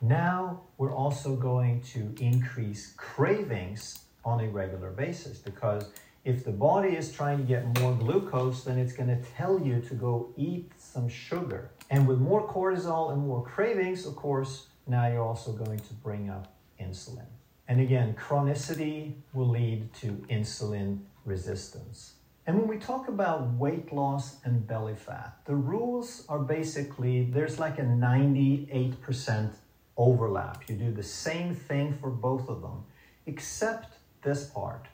now 0.00 0.60
we're 0.78 0.94
also 0.94 1.34
going 1.34 1.80
to 1.94 2.14
increase 2.20 2.92
cravings 2.96 3.98
on 4.24 4.40
a 4.40 4.48
regular 4.48 4.90
basis 4.92 5.38
because 5.38 5.90
if 6.26 6.42
the 6.42 6.50
body 6.50 6.96
is 6.96 7.12
trying 7.12 7.38
to 7.38 7.44
get 7.44 7.78
more 7.78 7.94
glucose, 7.94 8.64
then 8.64 8.78
it's 8.78 8.92
going 8.92 9.08
to 9.08 9.30
tell 9.36 9.60
you 9.60 9.80
to 9.80 9.94
go 9.94 10.34
eat 10.36 10.72
some 10.76 11.08
sugar. 11.08 11.70
And 11.88 12.08
with 12.08 12.18
more 12.18 12.44
cortisol 12.48 13.12
and 13.12 13.22
more 13.22 13.44
cravings, 13.44 14.04
of 14.04 14.16
course, 14.16 14.66
now 14.88 15.06
you're 15.06 15.22
also 15.22 15.52
going 15.52 15.78
to 15.78 15.94
bring 15.94 16.28
up 16.28 16.52
insulin. 16.80 17.28
And 17.68 17.80
again, 17.80 18.16
chronicity 18.18 19.12
will 19.34 19.48
lead 19.48 19.94
to 20.00 20.08
insulin 20.28 20.98
resistance. 21.24 22.14
And 22.44 22.58
when 22.58 22.66
we 22.66 22.78
talk 22.78 23.06
about 23.06 23.52
weight 23.52 23.92
loss 23.92 24.38
and 24.44 24.66
belly 24.66 24.96
fat, 24.96 25.36
the 25.44 25.54
rules 25.54 26.24
are 26.28 26.40
basically 26.40 27.22
there's 27.26 27.60
like 27.60 27.78
a 27.78 27.82
98% 27.82 29.52
overlap. 29.96 30.68
You 30.68 30.74
do 30.74 30.90
the 30.90 31.04
same 31.04 31.54
thing 31.54 31.96
for 32.00 32.10
both 32.10 32.48
of 32.48 32.62
them, 32.62 32.84
except 33.26 33.98
this 34.22 34.46
part 34.46 34.86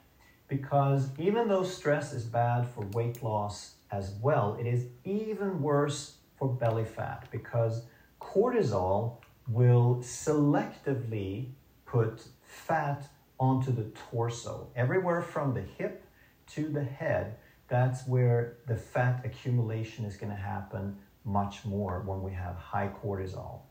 because 0.57 1.09
even 1.17 1.47
though 1.47 1.63
stress 1.63 2.13
is 2.13 2.25
bad 2.25 2.67
for 2.67 2.81
weight 2.93 3.23
loss 3.23 3.73
as 3.91 4.11
well, 4.21 4.55
it 4.59 4.67
is 4.67 4.85
even 5.03 5.63
worse 5.63 6.17
for 6.37 6.47
belly 6.47 6.85
fat 6.85 7.27
because 7.31 7.85
cortisol 8.21 9.17
will 9.47 9.97
selectively 10.03 11.47
put 11.87 12.21
fat 12.43 13.07
onto 13.39 13.71
the 13.71 13.85
torso. 14.11 14.69
Everywhere 14.75 15.23
from 15.23 15.55
the 15.55 15.63
hip 15.63 16.05
to 16.51 16.69
the 16.69 16.83
head, 16.83 17.37
that's 17.67 18.07
where 18.07 18.57
the 18.67 18.75
fat 18.75 19.21
accumulation 19.25 20.05
is 20.05 20.17
going 20.17 20.31
to 20.31 20.37
happen 20.37 20.97
much 21.25 21.65
more 21.65 22.03
when 22.05 22.21
we 22.21 22.31
have 22.31 22.57
high 22.57 22.91
cortisol. 23.03 23.61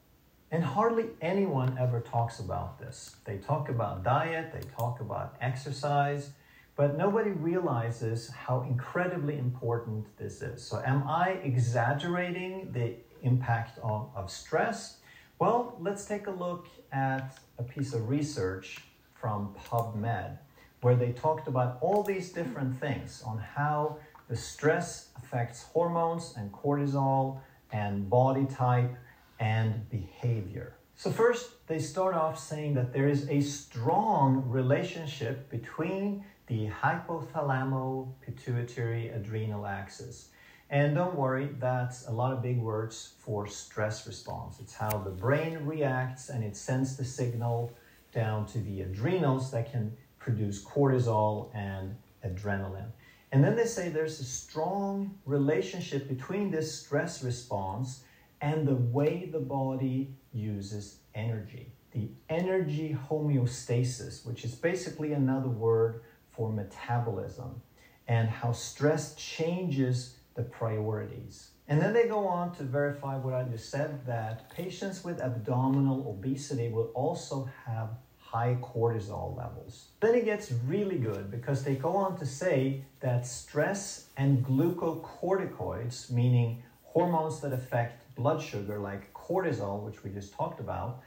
And 0.50 0.64
hardly 0.64 1.10
anyone 1.20 1.78
ever 1.78 2.00
talks 2.00 2.40
about 2.40 2.80
this. 2.80 3.14
They 3.24 3.36
talk 3.36 3.68
about 3.68 4.02
diet, 4.02 4.52
they 4.52 4.68
talk 4.76 5.00
about 5.00 5.36
exercise, 5.40 6.32
but 6.76 6.96
nobody 6.96 7.30
realizes 7.30 8.30
how 8.30 8.62
incredibly 8.62 9.38
important 9.38 10.06
this 10.16 10.42
is. 10.42 10.62
So, 10.62 10.82
am 10.84 11.06
I 11.06 11.38
exaggerating 11.42 12.72
the 12.72 12.94
impact 13.22 13.78
of, 13.82 14.10
of 14.14 14.30
stress? 14.30 14.98
Well, 15.38 15.76
let's 15.80 16.04
take 16.04 16.26
a 16.26 16.30
look 16.30 16.68
at 16.92 17.38
a 17.58 17.62
piece 17.62 17.94
of 17.94 18.08
research 18.08 18.78
from 19.14 19.54
PubMed 19.66 20.38
where 20.80 20.96
they 20.96 21.12
talked 21.12 21.46
about 21.46 21.78
all 21.80 22.02
these 22.02 22.32
different 22.32 22.78
things 22.80 23.22
on 23.24 23.38
how 23.38 23.98
the 24.28 24.36
stress 24.36 25.10
affects 25.16 25.64
hormones 25.64 26.34
and 26.36 26.52
cortisol 26.52 27.40
and 27.72 28.08
body 28.08 28.46
type 28.46 28.94
and 29.38 29.88
behavior. 29.90 30.74
So, 30.96 31.10
first, 31.10 31.66
they 31.66 31.78
start 31.78 32.14
off 32.14 32.38
saying 32.38 32.74
that 32.74 32.92
there 32.92 33.08
is 33.08 33.28
a 33.28 33.40
strong 33.40 34.48
relationship 34.48 35.50
between 35.50 36.24
the 36.52 36.68
hypothalamo 36.68 38.12
pituitary 38.20 39.08
adrenal 39.08 39.64
axis. 39.66 40.28
And 40.68 40.94
don't 40.94 41.14
worry, 41.14 41.48
that's 41.58 42.06
a 42.08 42.10
lot 42.10 42.34
of 42.34 42.42
big 42.42 42.58
words 42.58 43.14
for 43.20 43.46
stress 43.46 44.06
response. 44.06 44.60
It's 44.60 44.74
how 44.74 44.98
the 44.98 45.10
brain 45.10 45.64
reacts 45.64 46.28
and 46.28 46.44
it 46.44 46.54
sends 46.54 46.94
the 46.98 47.06
signal 47.06 47.72
down 48.12 48.44
to 48.48 48.58
the 48.58 48.82
adrenals 48.82 49.50
that 49.52 49.72
can 49.72 49.96
produce 50.18 50.62
cortisol 50.62 51.48
and 51.54 51.96
adrenaline. 52.22 52.90
And 53.32 53.42
then 53.42 53.56
they 53.56 53.64
say 53.64 53.88
there's 53.88 54.20
a 54.20 54.24
strong 54.24 55.14
relationship 55.24 56.06
between 56.06 56.50
this 56.50 56.80
stress 56.80 57.24
response 57.24 58.04
and 58.42 58.68
the 58.68 58.76
way 58.76 59.26
the 59.32 59.40
body 59.40 60.14
uses 60.34 60.98
energy. 61.14 61.72
The 61.92 62.10
energy 62.28 62.94
homeostasis, 63.08 64.26
which 64.26 64.44
is 64.44 64.54
basically 64.54 65.14
another 65.14 65.48
word 65.48 66.02
for 66.32 66.50
metabolism, 66.50 67.60
and 68.08 68.28
how 68.28 68.52
stress 68.52 69.14
changes 69.14 70.16
the 70.34 70.42
priorities. 70.42 71.50
And 71.68 71.80
then 71.80 71.92
they 71.92 72.08
go 72.08 72.26
on 72.26 72.54
to 72.56 72.64
verify 72.64 73.16
what 73.16 73.34
I 73.34 73.44
just 73.44 73.70
said 73.70 74.04
that 74.06 74.50
patients 74.50 75.04
with 75.04 75.22
abdominal 75.22 76.08
obesity 76.08 76.68
will 76.68 76.90
also 76.94 77.48
have 77.64 77.90
high 78.18 78.56
cortisol 78.62 79.36
levels. 79.36 79.88
Then 80.00 80.14
it 80.14 80.24
gets 80.24 80.52
really 80.66 80.98
good 80.98 81.30
because 81.30 81.64
they 81.64 81.74
go 81.74 81.94
on 81.94 82.18
to 82.18 82.26
say 82.26 82.84
that 83.00 83.26
stress 83.26 84.06
and 84.16 84.44
glucocorticoids, 84.44 86.10
meaning 86.10 86.62
hormones 86.82 87.40
that 87.40 87.52
affect 87.52 88.14
blood 88.16 88.42
sugar 88.42 88.78
like 88.78 89.12
cortisol, 89.12 89.82
which 89.82 90.02
we 90.02 90.10
just 90.10 90.32
talked 90.32 90.60
about, 90.60 91.02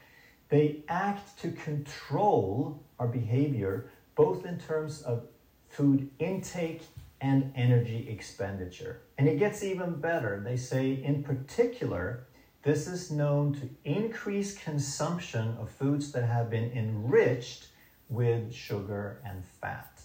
they 0.49 0.83
act 0.87 1.39
to 1.39 1.51
control 1.51 2.83
our 2.99 3.07
behavior 3.07 3.89
both 4.15 4.45
in 4.45 4.57
terms 4.57 5.01
of 5.01 5.27
food 5.67 6.09
intake 6.19 6.81
and 7.21 7.51
energy 7.55 8.07
expenditure. 8.09 9.01
And 9.17 9.27
it 9.27 9.39
gets 9.39 9.63
even 9.63 9.95
better. 9.95 10.41
They 10.43 10.57
say, 10.57 11.01
in 11.03 11.23
particular, 11.23 12.27
this 12.63 12.87
is 12.87 13.11
known 13.11 13.53
to 13.55 13.69
increase 13.83 14.57
consumption 14.57 15.55
of 15.59 15.69
foods 15.69 16.11
that 16.13 16.25
have 16.25 16.49
been 16.49 16.71
enriched 16.71 17.67
with 18.09 18.53
sugar 18.53 19.21
and 19.25 19.43
fat. 19.61 20.01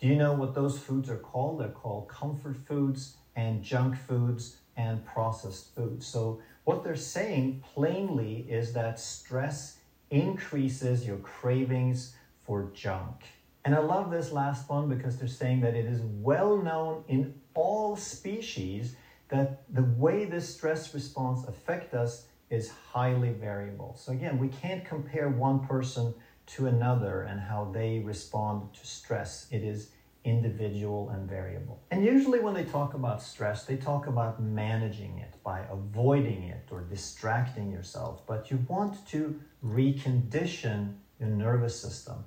Do 0.00 0.06
you 0.06 0.16
know 0.16 0.32
what 0.34 0.54
those 0.54 0.78
foods 0.78 1.08
are 1.08 1.16
called? 1.16 1.60
They're 1.60 1.68
called 1.68 2.08
comfort 2.08 2.56
foods 2.56 3.16
and 3.34 3.62
junk 3.62 3.96
foods 3.96 4.56
and 4.76 5.04
processed 5.04 5.74
foods. 5.74 6.06
So, 6.06 6.40
what 6.64 6.84
they're 6.84 6.96
saying 6.96 7.62
plainly 7.74 8.46
is 8.48 8.72
that 8.72 8.98
stress 8.98 9.78
increases 10.10 11.06
your 11.06 11.18
cravings 11.18 12.14
for 12.44 12.70
junk. 12.74 13.24
And 13.66 13.74
I 13.74 13.80
love 13.80 14.12
this 14.12 14.30
last 14.30 14.70
one 14.70 14.88
because 14.88 15.16
they're 15.16 15.26
saying 15.26 15.62
that 15.62 15.74
it 15.74 15.86
is 15.86 16.00
well 16.00 16.56
known 16.56 17.02
in 17.08 17.34
all 17.52 17.96
species 17.96 18.94
that 19.28 19.64
the 19.74 19.82
way 19.82 20.24
this 20.24 20.54
stress 20.54 20.94
response 20.94 21.44
affect 21.48 21.92
us 21.92 22.28
is 22.48 22.70
highly 22.92 23.30
variable. 23.30 23.96
So 23.98 24.12
again, 24.12 24.38
we 24.38 24.46
can't 24.46 24.84
compare 24.84 25.28
one 25.28 25.66
person 25.66 26.14
to 26.54 26.68
another 26.68 27.22
and 27.22 27.40
how 27.40 27.72
they 27.74 27.98
respond 27.98 28.72
to 28.74 28.86
stress. 28.86 29.48
It 29.50 29.64
is 29.64 29.90
individual 30.22 31.10
and 31.10 31.28
variable. 31.28 31.80
And 31.90 32.04
usually 32.04 32.38
when 32.38 32.54
they 32.54 32.62
talk 32.62 32.94
about 32.94 33.20
stress, 33.20 33.64
they 33.64 33.76
talk 33.76 34.06
about 34.06 34.40
managing 34.40 35.18
it 35.18 35.34
by 35.42 35.64
avoiding 35.68 36.44
it 36.44 36.68
or 36.70 36.82
distracting 36.82 37.72
yourself, 37.72 38.24
but 38.28 38.48
you 38.48 38.64
want 38.68 39.04
to 39.08 39.40
recondition 39.64 40.94
your 41.18 41.30
nervous 41.30 41.80
system. 41.80 42.22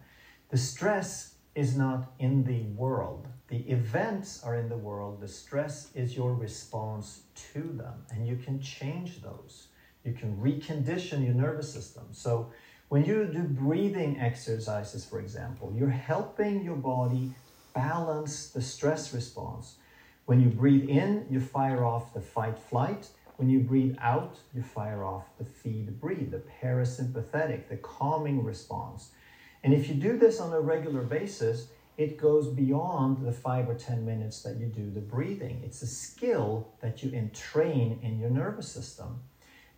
The 0.49 0.57
stress 0.57 1.35
is 1.53 1.77
not 1.77 2.12
in 2.17 2.43
the 2.43 2.63
world. 2.75 3.27
The 3.49 3.69
events 3.69 4.43
are 4.43 4.55
in 4.55 4.67
the 4.67 4.77
world. 4.77 5.21
The 5.21 5.27
stress 5.27 5.91
is 5.93 6.17
your 6.17 6.33
response 6.33 7.21
to 7.53 7.62
them, 7.62 8.05
and 8.09 8.27
you 8.27 8.35
can 8.35 8.59
change 8.59 9.21
those. 9.21 9.67
You 10.03 10.13
can 10.13 10.38
recondition 10.38 11.23
your 11.23 11.35
nervous 11.35 11.71
system. 11.71 12.07
So, 12.12 12.51
when 12.88 13.05
you 13.05 13.25
do 13.25 13.43
breathing 13.43 14.19
exercises, 14.19 15.05
for 15.05 15.19
example, 15.19 15.71
you're 15.77 15.89
helping 15.89 16.63
your 16.63 16.77
body 16.77 17.35
balance 17.75 18.49
the 18.49 18.62
stress 18.63 19.13
response. 19.13 19.75
When 20.25 20.39
you 20.39 20.49
breathe 20.49 20.89
in, 20.89 21.27
you 21.29 21.39
fire 21.39 21.85
off 21.85 22.15
the 22.15 22.21
fight 22.21 22.57
flight. 22.57 23.07
When 23.38 23.51
you 23.51 23.59
breathe 23.59 23.95
out, 23.99 24.39
you 24.55 24.63
fire 24.63 25.03
off 25.03 25.25
the 25.38 25.45
feed 25.45 26.01
breed, 26.01 26.31
the 26.31 26.41
parasympathetic, 26.62 27.69
the 27.69 27.77
calming 27.77 28.43
response. 28.43 29.12
And 29.63 29.74
if 29.74 29.89
you 29.89 29.95
do 29.95 30.17
this 30.17 30.39
on 30.39 30.54
a 30.54 30.60
regular 30.60 31.02
basis, 31.02 31.67
it 31.98 32.17
goes 32.17 32.48
beyond 32.48 33.26
the 33.26 33.32
five 33.34 33.69
or 33.69 33.76
10 33.76 34.06
minutes 34.06 34.41
that 34.43 34.56
you 34.58 34.67
do 34.67 34.89
the 34.89 35.02
breathing. 35.02 35.62
It's 35.65 35.82
a 35.82 35.88
skill 35.88 36.69
that 36.80 37.04
you 37.04 37.12
entrain 37.12 38.00
in 38.02 38.19
your 38.19 38.30
nervous 38.30 38.69
system. 38.69 39.19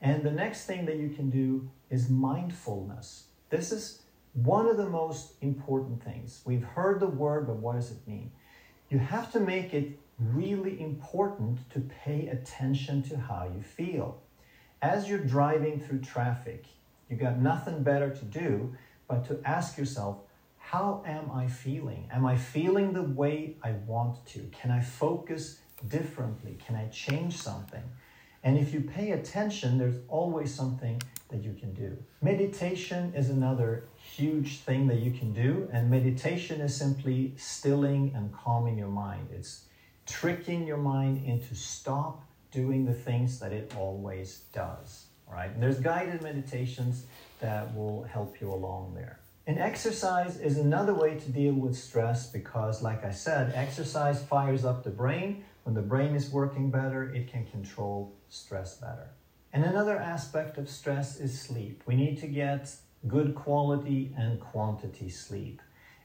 And 0.02 0.22
the 0.24 0.32
next 0.32 0.65
thing 0.65 0.86
that 0.86 0.98
you 0.98 1.10
can 1.10 1.30
do 1.30 1.70
is 1.89 2.10
mindfulness. 2.10 3.26
This 3.50 3.72
is 3.72 4.02
one 4.34 4.67
of 4.67 4.78
the 4.78 4.89
most 4.89 5.34
important 5.41 6.04
things. 6.04 6.41
We've 6.46 6.63
heard 6.63 7.00
the 7.00 7.08
word, 7.08 7.48
but 7.48 7.58
what 7.58 7.76
does 7.76 7.91
it 7.91 8.08
mean? 8.08 8.32
You 8.89 9.00
have 9.00 9.32
to 9.34 9.39
make 9.39 9.74
it 9.74 10.00
really 10.20 10.80
important 10.80 11.70
to 11.72 11.80
pay 11.80 12.28
attention 12.28 13.02
to 13.04 13.17
how 13.17 13.52
you 13.56 13.63
feel. 13.63 14.22
As 14.82 15.10
you're 15.10 15.20
driving 15.20 15.80
through 15.80 16.02
traffic, 16.02 16.65
you 17.10 17.17
got 17.17 17.39
nothing 17.39 17.84
better 17.84 18.10
to 18.10 18.26
do 18.26 18.76
but 19.12 19.26
to 19.26 19.41
ask 19.45 19.78
yourself, 19.78 20.19
how 20.58 21.04
am 21.06 21.30
I 21.32 21.45
feeling? 21.45 22.08
Am 22.13 22.26
I 22.26 22.38
feeling 22.38 22.93
the 22.93 23.04
way 23.04 23.58
I 23.62 23.71
want 23.86 24.26
to? 24.28 24.50
Can 24.54 24.71
I 24.71 24.80
focus 24.80 25.60
differently? 25.89 26.58
Can 26.65 26.78
I 26.78 26.88
change 26.88 27.36
something? 27.36 27.84
And 28.41 28.58
if 28.58 28.74
you 28.74 28.80
pay 28.80 29.12
attention, 29.12 29.78
there's 29.78 29.97
always 30.08 30.54
something 30.54 31.02
that 31.28 31.43
you 31.43 31.54
can 31.60 31.74
do. 31.74 31.97
Meditation 32.21 33.12
is 33.13 33.30
another 33.30 33.84
huge 33.97 34.60
thing 34.60 34.88
that 34.88 35.00
you 35.00 35.12
can 35.12 35.34
do, 35.34 35.67
and 35.74 35.89
meditation 35.89 36.62
is 36.62 36.74
simply 36.74 37.34
stilling 37.36 38.13
and 38.15 38.34
calming 38.34 38.78
your 38.78 38.88
mind. 38.88 39.28
It's 39.34 39.65
tricking 40.06 40.65
your 40.65 40.78
mind 40.78 41.26
into 41.26 41.54
stop 41.54 42.24
doing 42.50 42.86
the 42.86 42.93
things 42.93 43.39
that 43.39 43.52
it 43.52 43.74
always 43.78 44.43
does. 44.54 45.08
Right? 45.30 45.50
and 45.50 45.63
there's 45.63 45.80
guided 45.80 46.21
meditations 46.24 47.06
that 47.41 47.75
will 47.75 48.04
help 48.04 48.39
you 48.39 48.51
along 48.51 48.93
there. 48.95 49.19
And 49.47 49.60
exercise 49.60 50.39
is 50.39 50.58
another 50.58 50.93
way 50.93 51.19
to 51.19 51.30
deal 51.30 51.54
with 51.54 51.75
stress 51.75 52.27
because, 52.27 52.82
like 52.82 53.04
I 53.04 53.12
said, 53.12 53.54
exercise 53.56 54.23
fires 54.23 54.63
up 54.63 54.84
the 54.84 54.91
brain. 54.91 55.43
When 55.63 55.75
the 55.75 55.82
brain 55.82 56.15
is 56.15 56.30
working 56.30 56.69
better, 56.71 57.12
it 57.13 57.27
can 57.27 57.45
control 57.45 58.13
stress 58.30 58.77
better. 58.77 59.10
And 59.51 59.65
another 59.65 59.97
aspect 59.97 60.58
of 60.58 60.69
stress 60.69 61.19
is 61.19 61.39
sleep. 61.39 61.83
We 61.85 61.96
need 61.96 62.19
to 62.19 62.27
get 62.27 62.73
good 63.08 63.35
quality 63.35 64.13
and 64.17 64.39
quantity 64.39 65.10
sleep. 65.10 65.62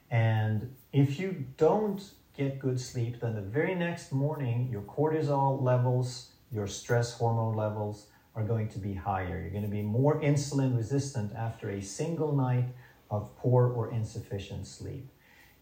And 0.09 0.75
if 0.91 1.19
you 1.19 1.45
don't 1.57 2.01
get 2.35 2.59
good 2.59 2.79
sleep, 2.79 3.21
then 3.21 3.35
the 3.35 3.41
very 3.41 3.75
next 3.75 4.11
morning, 4.11 4.69
your 4.71 4.81
cortisol 4.81 5.61
levels, 5.61 6.31
your 6.51 6.67
stress 6.67 7.13
hormone 7.13 7.55
levels, 7.55 8.07
are 8.37 8.43
going 8.43 8.69
to 8.69 8.79
be 8.79 8.93
higher. 8.93 9.41
You're 9.41 9.49
going 9.49 9.63
to 9.63 9.67
be 9.69 9.81
more 9.81 10.21
insulin 10.21 10.77
resistant 10.77 11.33
after 11.35 11.71
a 11.71 11.81
single 11.81 12.33
night 12.33 12.65
of 13.09 13.35
poor 13.37 13.67
or 13.67 13.91
insufficient 13.91 14.67
sleep. 14.67 15.09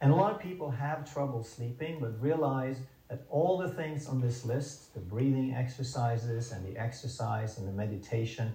And 0.02 0.12
a 0.12 0.16
lot 0.16 0.34
of 0.34 0.40
people 0.40 0.70
have 0.70 1.12
trouble 1.12 1.42
sleeping, 1.42 2.00
but 2.02 2.22
realize 2.22 2.78
that 3.10 3.26
all 3.30 3.58
the 3.58 3.70
things 3.70 4.08
on 4.08 4.20
this 4.20 4.46
list 4.46 4.94
the 4.94 5.00
breathing 5.00 5.54
exercises 5.54 6.52
and 6.52 6.66
the 6.66 6.78
exercise 6.78 7.58
and 7.58 7.68
the 7.68 7.72
meditation 7.72 8.54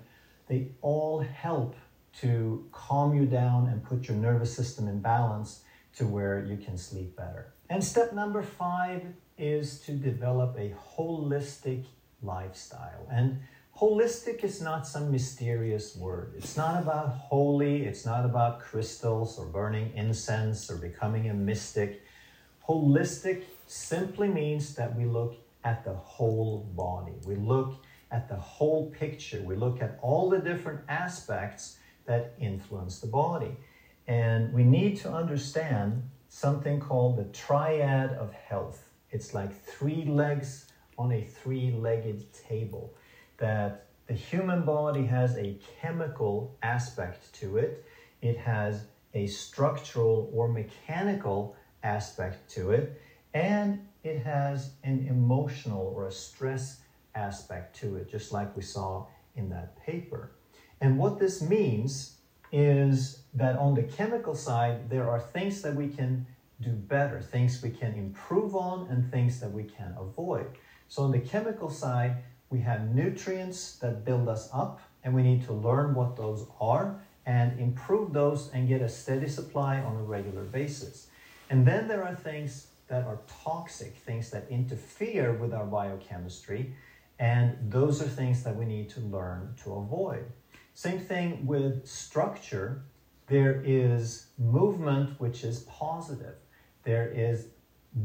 they 0.48 0.68
all 0.82 1.20
help 1.20 1.76
to 2.20 2.66
calm 2.72 3.14
you 3.14 3.24
down 3.24 3.68
and 3.68 3.84
put 3.84 4.08
your 4.08 4.16
nervous 4.16 4.54
system 4.54 4.88
in 4.88 5.00
balance 5.00 5.62
to 5.96 6.06
where 6.06 6.44
you 6.44 6.56
can 6.56 6.76
sleep 6.76 7.16
better. 7.16 7.52
And 7.68 7.82
step 7.82 8.12
number 8.12 8.42
five 8.42 9.04
is 9.38 9.80
to 9.82 9.92
develop 9.92 10.56
a 10.58 10.74
holistic 10.96 11.84
lifestyle. 12.20 13.06
And 13.10 13.40
Holistic 13.80 14.44
is 14.44 14.60
not 14.60 14.86
some 14.86 15.10
mysterious 15.10 15.96
word. 15.96 16.34
It's 16.36 16.54
not 16.54 16.82
about 16.82 17.16
holy, 17.16 17.86
it's 17.86 18.04
not 18.04 18.26
about 18.26 18.60
crystals 18.60 19.38
or 19.38 19.46
burning 19.46 19.90
incense 19.94 20.70
or 20.70 20.76
becoming 20.76 21.30
a 21.30 21.32
mystic. 21.32 22.02
Holistic 22.68 23.44
simply 23.66 24.28
means 24.28 24.74
that 24.74 24.94
we 24.94 25.06
look 25.06 25.36
at 25.64 25.82
the 25.82 25.94
whole 25.94 26.68
body. 26.76 27.14
We 27.24 27.36
look 27.36 27.82
at 28.10 28.28
the 28.28 28.36
whole 28.36 28.90
picture. 28.90 29.40
We 29.40 29.56
look 29.56 29.80
at 29.80 29.98
all 30.02 30.28
the 30.28 30.40
different 30.40 30.80
aspects 30.90 31.78
that 32.04 32.34
influence 32.38 33.00
the 33.00 33.06
body. 33.06 33.56
And 34.06 34.52
we 34.52 34.62
need 34.62 34.98
to 34.98 35.10
understand 35.10 36.02
something 36.28 36.80
called 36.80 37.16
the 37.16 37.32
triad 37.32 38.10
of 38.10 38.34
health. 38.34 38.90
It's 39.10 39.32
like 39.32 39.58
three 39.64 40.04
legs 40.04 40.66
on 40.98 41.12
a 41.12 41.22
three 41.24 41.70
legged 41.70 42.30
table. 42.34 42.94
That 43.40 43.86
the 44.06 44.14
human 44.14 44.64
body 44.64 45.04
has 45.06 45.36
a 45.36 45.58
chemical 45.80 46.56
aspect 46.62 47.32
to 47.40 47.56
it, 47.56 47.84
it 48.22 48.36
has 48.36 48.86
a 49.14 49.26
structural 49.26 50.30
or 50.32 50.48
mechanical 50.48 51.56
aspect 51.82 52.48
to 52.50 52.70
it, 52.70 53.00
and 53.34 53.80
it 54.04 54.20
has 54.20 54.74
an 54.84 55.06
emotional 55.08 55.92
or 55.94 56.06
a 56.06 56.12
stress 56.12 56.82
aspect 57.14 57.76
to 57.80 57.96
it, 57.96 58.08
just 58.10 58.32
like 58.32 58.54
we 58.54 58.62
saw 58.62 59.06
in 59.34 59.48
that 59.50 59.76
paper. 59.84 60.32
And 60.80 60.98
what 60.98 61.18
this 61.18 61.42
means 61.42 62.16
is 62.52 63.22
that 63.34 63.56
on 63.56 63.74
the 63.74 63.82
chemical 63.82 64.34
side, 64.34 64.90
there 64.90 65.08
are 65.08 65.20
things 65.20 65.62
that 65.62 65.74
we 65.74 65.88
can 65.88 66.26
do 66.60 66.72
better, 66.72 67.20
things 67.22 67.62
we 67.62 67.70
can 67.70 67.94
improve 67.94 68.54
on, 68.54 68.86
and 68.90 69.10
things 69.10 69.40
that 69.40 69.50
we 69.50 69.64
can 69.64 69.94
avoid. 69.98 70.46
So, 70.88 71.04
on 71.04 71.12
the 71.12 71.20
chemical 71.20 71.70
side, 71.70 72.16
we 72.50 72.60
have 72.60 72.94
nutrients 72.94 73.76
that 73.76 74.04
build 74.04 74.28
us 74.28 74.50
up, 74.52 74.80
and 75.04 75.14
we 75.14 75.22
need 75.22 75.44
to 75.46 75.52
learn 75.52 75.94
what 75.94 76.16
those 76.16 76.46
are 76.60 77.00
and 77.24 77.58
improve 77.60 78.12
those 78.12 78.50
and 78.52 78.68
get 78.68 78.82
a 78.82 78.88
steady 78.88 79.28
supply 79.28 79.80
on 79.80 79.96
a 79.96 80.02
regular 80.02 80.42
basis. 80.42 81.06
And 81.48 81.66
then 81.66 81.88
there 81.88 82.04
are 82.04 82.14
things 82.14 82.66
that 82.88 83.04
are 83.06 83.20
toxic, 83.44 83.96
things 83.96 84.30
that 84.30 84.46
interfere 84.50 85.32
with 85.32 85.54
our 85.54 85.64
biochemistry, 85.64 86.74
and 87.18 87.56
those 87.70 88.02
are 88.02 88.08
things 88.08 88.42
that 88.42 88.56
we 88.56 88.64
need 88.64 88.88
to 88.90 89.00
learn 89.00 89.54
to 89.62 89.74
avoid. 89.74 90.24
Same 90.74 90.98
thing 90.98 91.46
with 91.46 91.86
structure. 91.86 92.82
There 93.26 93.62
is 93.64 94.26
movement, 94.38 95.20
which 95.20 95.44
is 95.44 95.60
positive. 95.60 96.36
There 96.82 97.08
is 97.14 97.48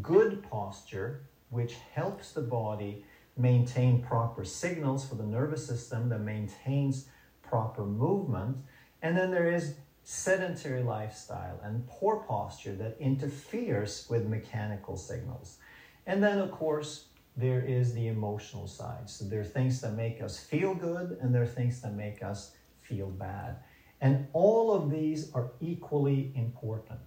good 0.02 0.44
posture, 0.50 1.24
which 1.50 1.76
helps 1.94 2.34
the 2.34 2.42
body 2.42 3.06
maintain 3.38 4.02
proper 4.02 4.46
signals 4.46 5.08
for 5.08 5.16
the 5.16 5.26
nervous 5.26 5.66
system 5.66 6.10
that 6.10 6.22
maintains 6.22 7.08
proper 7.42 7.86
movement. 7.86 8.58
And 9.02 9.18
then 9.18 9.32
there 9.32 9.52
is 9.52 9.76
sedentary 10.04 10.84
lifestyle 10.84 11.60
and 11.64 11.88
poor 11.88 12.18
posture 12.18 12.76
that 12.76 12.96
interferes 13.00 14.08
with 14.10 14.28
mechanical 14.28 14.96
signals. 14.96 15.58
And 16.06 16.24
then, 16.24 16.40
of 16.40 16.52
course, 16.52 17.06
there 17.36 17.62
is 17.62 17.94
the 17.94 18.08
emotional 18.08 18.68
side. 18.68 19.10
So 19.10 19.26
there 19.26 19.42
are 19.42 19.46
things 19.46 19.82
that 19.82 19.94
make 19.94 20.22
us 20.22 20.40
feel 20.40 20.74
good 20.74 21.18
and 21.22 21.34
there 21.34 21.42
are 21.42 21.48
things 21.48 21.82
that 21.82 21.94
make 21.94 22.24
us 22.24 22.52
feel 22.82 23.08
bad. 23.08 23.58
And 24.00 24.28
all 24.34 24.72
of 24.72 24.92
these 24.92 25.32
are 25.34 25.52
equally 25.60 26.32
important. 26.36 27.00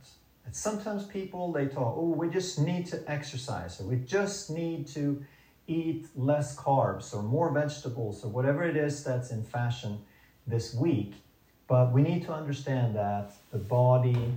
And 0.44 0.54
sometimes 0.54 1.04
people 1.04 1.52
they 1.52 1.66
talk, 1.66 1.94
oh, 1.96 2.14
we 2.16 2.28
just 2.28 2.58
need 2.58 2.86
to 2.86 3.02
exercise, 3.06 3.80
or 3.80 3.84
we 3.84 3.96
just 3.96 4.50
need 4.50 4.86
to 4.88 5.24
eat 5.68 6.08
less 6.16 6.56
carbs 6.56 7.14
or 7.14 7.22
more 7.22 7.52
vegetables 7.52 8.24
or 8.24 8.28
whatever 8.28 8.64
it 8.64 8.76
is 8.76 9.04
that's 9.04 9.30
in 9.30 9.44
fashion 9.44 10.00
this 10.46 10.74
week. 10.74 11.14
But 11.68 11.92
we 11.92 12.02
need 12.02 12.24
to 12.24 12.32
understand 12.32 12.96
that 12.96 13.32
the 13.52 13.58
body 13.58 14.34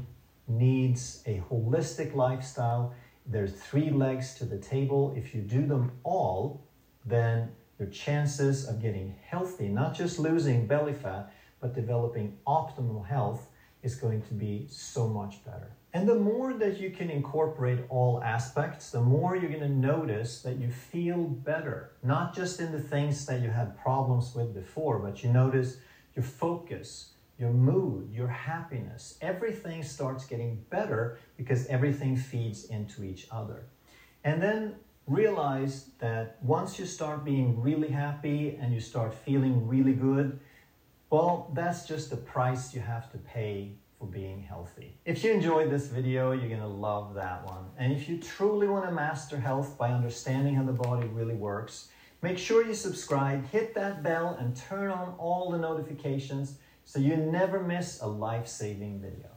needs 0.47 1.23
a 1.25 1.41
holistic 1.49 2.13
lifestyle 2.13 2.93
there's 3.25 3.53
three 3.53 3.89
legs 3.89 4.33
to 4.35 4.45
the 4.45 4.57
table. 4.57 5.13
If 5.15 5.33
you 5.33 5.41
do 5.41 5.65
them 5.65 5.91
all, 6.03 6.61
then 7.05 7.51
your 7.79 7.87
chances 7.89 8.67
of 8.67 8.81
getting 8.81 9.15
healthy, 9.25 9.67
not 9.67 9.95
just 9.95 10.19
losing 10.19 10.67
belly 10.67 10.93
fat, 10.93 11.33
but 11.59 11.73
developing 11.73 12.37
optimal 12.47 13.05
health 13.05 13.47
is 13.83 13.95
going 13.95 14.21
to 14.23 14.33
be 14.33 14.67
so 14.69 15.07
much 15.07 15.43
better. 15.45 15.71
And 15.93 16.07
the 16.07 16.15
more 16.15 16.53
that 16.53 16.79
you 16.79 16.89
can 16.89 17.09
incorporate 17.09 17.79
all 17.89 18.23
aspects, 18.23 18.91
the 18.91 19.01
more 19.01 19.35
you're 19.35 19.49
going 19.49 19.59
to 19.61 19.69
notice 19.69 20.41
that 20.41 20.57
you 20.57 20.69
feel 20.69 21.17
better, 21.17 21.91
not 22.01 22.33
just 22.33 22.61
in 22.61 22.71
the 22.71 22.79
things 22.79 23.25
that 23.25 23.41
you 23.41 23.49
had 23.49 23.77
problems 23.77 24.33
with 24.33 24.53
before, 24.53 24.99
but 24.99 25.21
you 25.21 25.33
notice 25.33 25.77
your 26.15 26.23
focus, 26.23 27.11
your 27.37 27.51
mood, 27.51 28.09
your 28.13 28.29
happiness, 28.29 29.17
everything 29.21 29.83
starts 29.83 30.25
getting 30.25 30.63
better 30.69 31.17
because 31.35 31.65
everything 31.67 32.15
feeds 32.15 32.65
into 32.65 33.03
each 33.03 33.27
other. 33.29 33.65
And 34.23 34.41
then 34.41 34.75
realize 35.07 35.89
that 35.99 36.37
once 36.41 36.79
you 36.79 36.85
start 36.85 37.25
being 37.25 37.59
really 37.59 37.89
happy 37.89 38.57
and 38.61 38.73
you 38.73 38.79
start 38.79 39.13
feeling 39.13 39.67
really 39.67 39.93
good, 39.93 40.39
well, 41.09 41.51
that's 41.53 41.85
just 41.85 42.09
the 42.11 42.17
price 42.17 42.73
you 42.73 42.79
have 42.79 43.11
to 43.11 43.17
pay 43.17 43.73
for 44.01 44.07
being 44.07 44.41
healthy. 44.41 44.97
If 45.05 45.23
you 45.23 45.31
enjoyed 45.31 45.69
this 45.69 45.85
video, 45.85 46.31
you're 46.31 46.49
gonna 46.49 46.67
love 46.67 47.13
that 47.13 47.45
one. 47.45 47.65
And 47.77 47.93
if 47.93 48.09
you 48.09 48.17
truly 48.17 48.67
wanna 48.67 48.91
master 48.91 49.39
health 49.39 49.77
by 49.77 49.91
understanding 49.91 50.55
how 50.55 50.63
the 50.63 50.73
body 50.73 51.07
really 51.07 51.35
works, 51.35 51.89
make 52.23 52.39
sure 52.39 52.65
you 52.65 52.73
subscribe, 52.73 53.47
hit 53.49 53.75
that 53.75 54.01
bell, 54.01 54.35
and 54.39 54.55
turn 54.55 54.89
on 54.89 55.13
all 55.19 55.51
the 55.51 55.59
notifications 55.59 56.57
so 56.83 56.99
you 56.99 57.15
never 57.15 57.61
miss 57.61 58.01
a 58.01 58.07
life 58.07 58.47
saving 58.47 58.99
video. 58.99 59.30